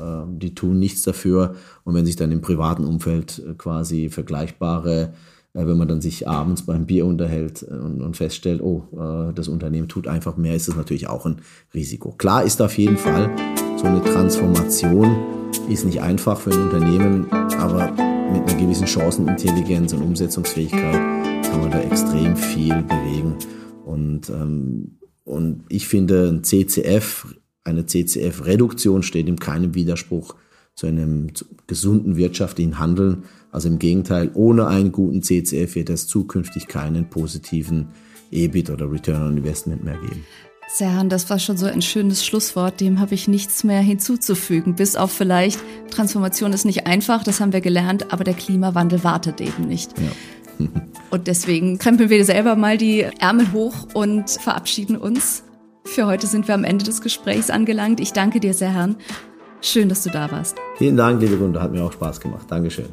äh, 0.00 0.24
die 0.28 0.54
tun 0.54 0.78
nichts 0.78 1.02
dafür. 1.02 1.54
Und 1.84 1.94
wenn 1.94 2.06
sich 2.06 2.16
dann 2.16 2.32
im 2.32 2.40
privaten 2.40 2.84
Umfeld 2.84 3.42
äh, 3.46 3.54
quasi 3.54 4.08
vergleichbare 4.08 5.12
äh, 5.56 5.66
wenn 5.66 5.78
man 5.78 5.88
dann 5.88 6.00
sich 6.00 6.28
abends 6.28 6.62
beim 6.62 6.86
Bier 6.86 7.06
unterhält 7.06 7.62
äh, 7.68 7.74
und, 7.74 8.02
und 8.02 8.16
feststellt, 8.16 8.60
oh, 8.62 8.84
äh, 8.92 9.32
das 9.32 9.48
Unternehmen 9.48 9.88
tut 9.88 10.06
einfach 10.06 10.36
mehr, 10.36 10.54
ist 10.54 10.68
das 10.68 10.76
natürlich 10.76 11.08
auch 11.08 11.24
ein 11.24 11.40
Risiko. 11.74 12.12
Klar 12.12 12.44
ist 12.44 12.60
auf 12.60 12.76
jeden 12.76 12.98
Fall, 12.98 13.30
so 13.76 13.86
eine 13.86 14.02
Transformation 14.02 15.16
ist 15.70 15.84
nicht 15.84 16.02
einfach 16.02 16.38
für 16.38 16.50
ein 16.50 16.62
Unternehmen, 16.62 17.26
aber 17.58 17.90
mit 18.32 18.48
einer 18.48 18.60
gewissen 18.60 18.86
Chancenintelligenz 18.86 19.92
und 19.92 20.02
Umsetzungsfähigkeit 20.02 21.00
kann 21.50 21.60
man 21.60 21.70
da 21.70 21.80
extrem 21.80 22.36
viel 22.36 22.82
bewegen. 22.82 23.34
Und, 23.96 24.28
ähm, 24.28 24.98
und 25.24 25.64
ich 25.70 25.88
finde, 25.88 26.28
ein 26.28 26.44
CCF, 26.44 27.34
eine 27.64 27.86
CCF-Reduktion 27.86 29.02
steht 29.02 29.26
in 29.26 29.38
keinem 29.38 29.74
Widerspruch 29.74 30.34
zu 30.74 30.86
einem 30.86 31.28
gesunden 31.66 32.16
wirtschaftlichen 32.16 32.78
Handeln. 32.78 33.24
Also 33.50 33.68
im 33.68 33.78
Gegenteil, 33.78 34.30
ohne 34.34 34.66
einen 34.66 34.92
guten 34.92 35.22
CCF 35.22 35.74
wird 35.74 35.88
es 35.88 36.06
zukünftig 36.06 36.68
keinen 36.68 37.08
positiven 37.08 37.88
EBIT 38.30 38.68
oder 38.68 38.92
Return 38.92 39.22
on 39.22 39.36
Investment 39.38 39.82
mehr 39.82 39.96
geben. 39.96 40.26
Serhan, 40.68 41.08
das 41.08 41.30
war 41.30 41.38
schon 41.38 41.56
so 41.56 41.66
ein 41.66 41.80
schönes 41.80 42.26
Schlusswort, 42.26 42.80
dem 42.80 42.98
habe 42.98 43.14
ich 43.14 43.28
nichts 43.28 43.62
mehr 43.62 43.80
hinzuzufügen, 43.80 44.74
bis 44.74 44.96
auf 44.96 45.12
vielleicht, 45.12 45.60
Transformation 45.90 46.52
ist 46.52 46.64
nicht 46.64 46.86
einfach, 46.86 47.22
das 47.22 47.40
haben 47.40 47.52
wir 47.52 47.60
gelernt, 47.60 48.12
aber 48.12 48.24
der 48.24 48.34
Klimawandel 48.34 49.04
wartet 49.04 49.40
eben 49.40 49.68
nicht. 49.68 49.96
Ja. 49.96 50.08
Und 51.10 51.26
deswegen 51.26 51.78
krempeln 51.78 52.10
wir 52.10 52.24
selber 52.24 52.56
mal 52.56 52.78
die 52.78 53.02
Ärmel 53.02 53.52
hoch 53.52 53.88
und 53.94 54.30
verabschieden 54.30 54.96
uns. 54.96 55.42
Für 55.84 56.06
heute 56.06 56.26
sind 56.26 56.48
wir 56.48 56.54
am 56.54 56.64
Ende 56.64 56.84
des 56.84 57.00
Gesprächs 57.00 57.50
angelangt. 57.50 58.00
Ich 58.00 58.12
danke 58.12 58.40
dir, 58.40 58.54
Serhan. 58.54 58.96
Schön, 59.62 59.88
dass 59.88 60.02
du 60.02 60.10
da 60.10 60.30
warst. 60.30 60.56
Vielen 60.76 60.96
Dank, 60.96 61.20
liebe 61.20 61.36
Gunde, 61.36 61.60
hat 61.62 61.72
mir 61.72 61.82
auch 61.82 61.92
Spaß 61.92 62.20
gemacht. 62.20 62.46
Dankeschön. 62.48 62.88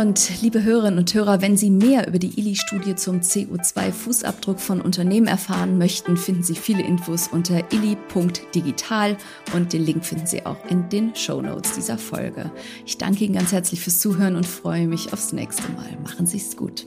Und 0.00 0.40
liebe 0.40 0.62
Hörerinnen 0.62 0.98
und 0.98 1.12
Hörer, 1.12 1.42
wenn 1.42 1.58
Sie 1.58 1.68
mehr 1.68 2.08
über 2.08 2.18
die 2.18 2.40
ILI-Studie 2.40 2.94
zum 2.94 3.20
CO2-Fußabdruck 3.20 4.56
von 4.56 4.80
Unternehmen 4.80 5.26
erfahren 5.26 5.76
möchten, 5.76 6.16
finden 6.16 6.42
Sie 6.42 6.54
viele 6.54 6.82
Infos 6.82 7.28
unter 7.28 7.70
ili.digital 7.70 9.18
und 9.52 9.74
den 9.74 9.84
Link 9.84 10.06
finden 10.06 10.26
Sie 10.26 10.46
auch 10.46 10.64
in 10.70 10.88
den 10.88 11.14
Show 11.14 11.42
Notes 11.42 11.74
dieser 11.74 11.98
Folge. 11.98 12.50
Ich 12.86 12.96
danke 12.96 13.26
Ihnen 13.26 13.34
ganz 13.34 13.52
herzlich 13.52 13.82
fürs 13.82 13.98
Zuhören 13.98 14.36
und 14.36 14.46
freue 14.46 14.86
mich 14.86 15.12
aufs 15.12 15.34
nächste 15.34 15.70
Mal. 15.72 15.90
Machen 16.02 16.24
Sie 16.24 16.38
es 16.38 16.56
gut. 16.56 16.86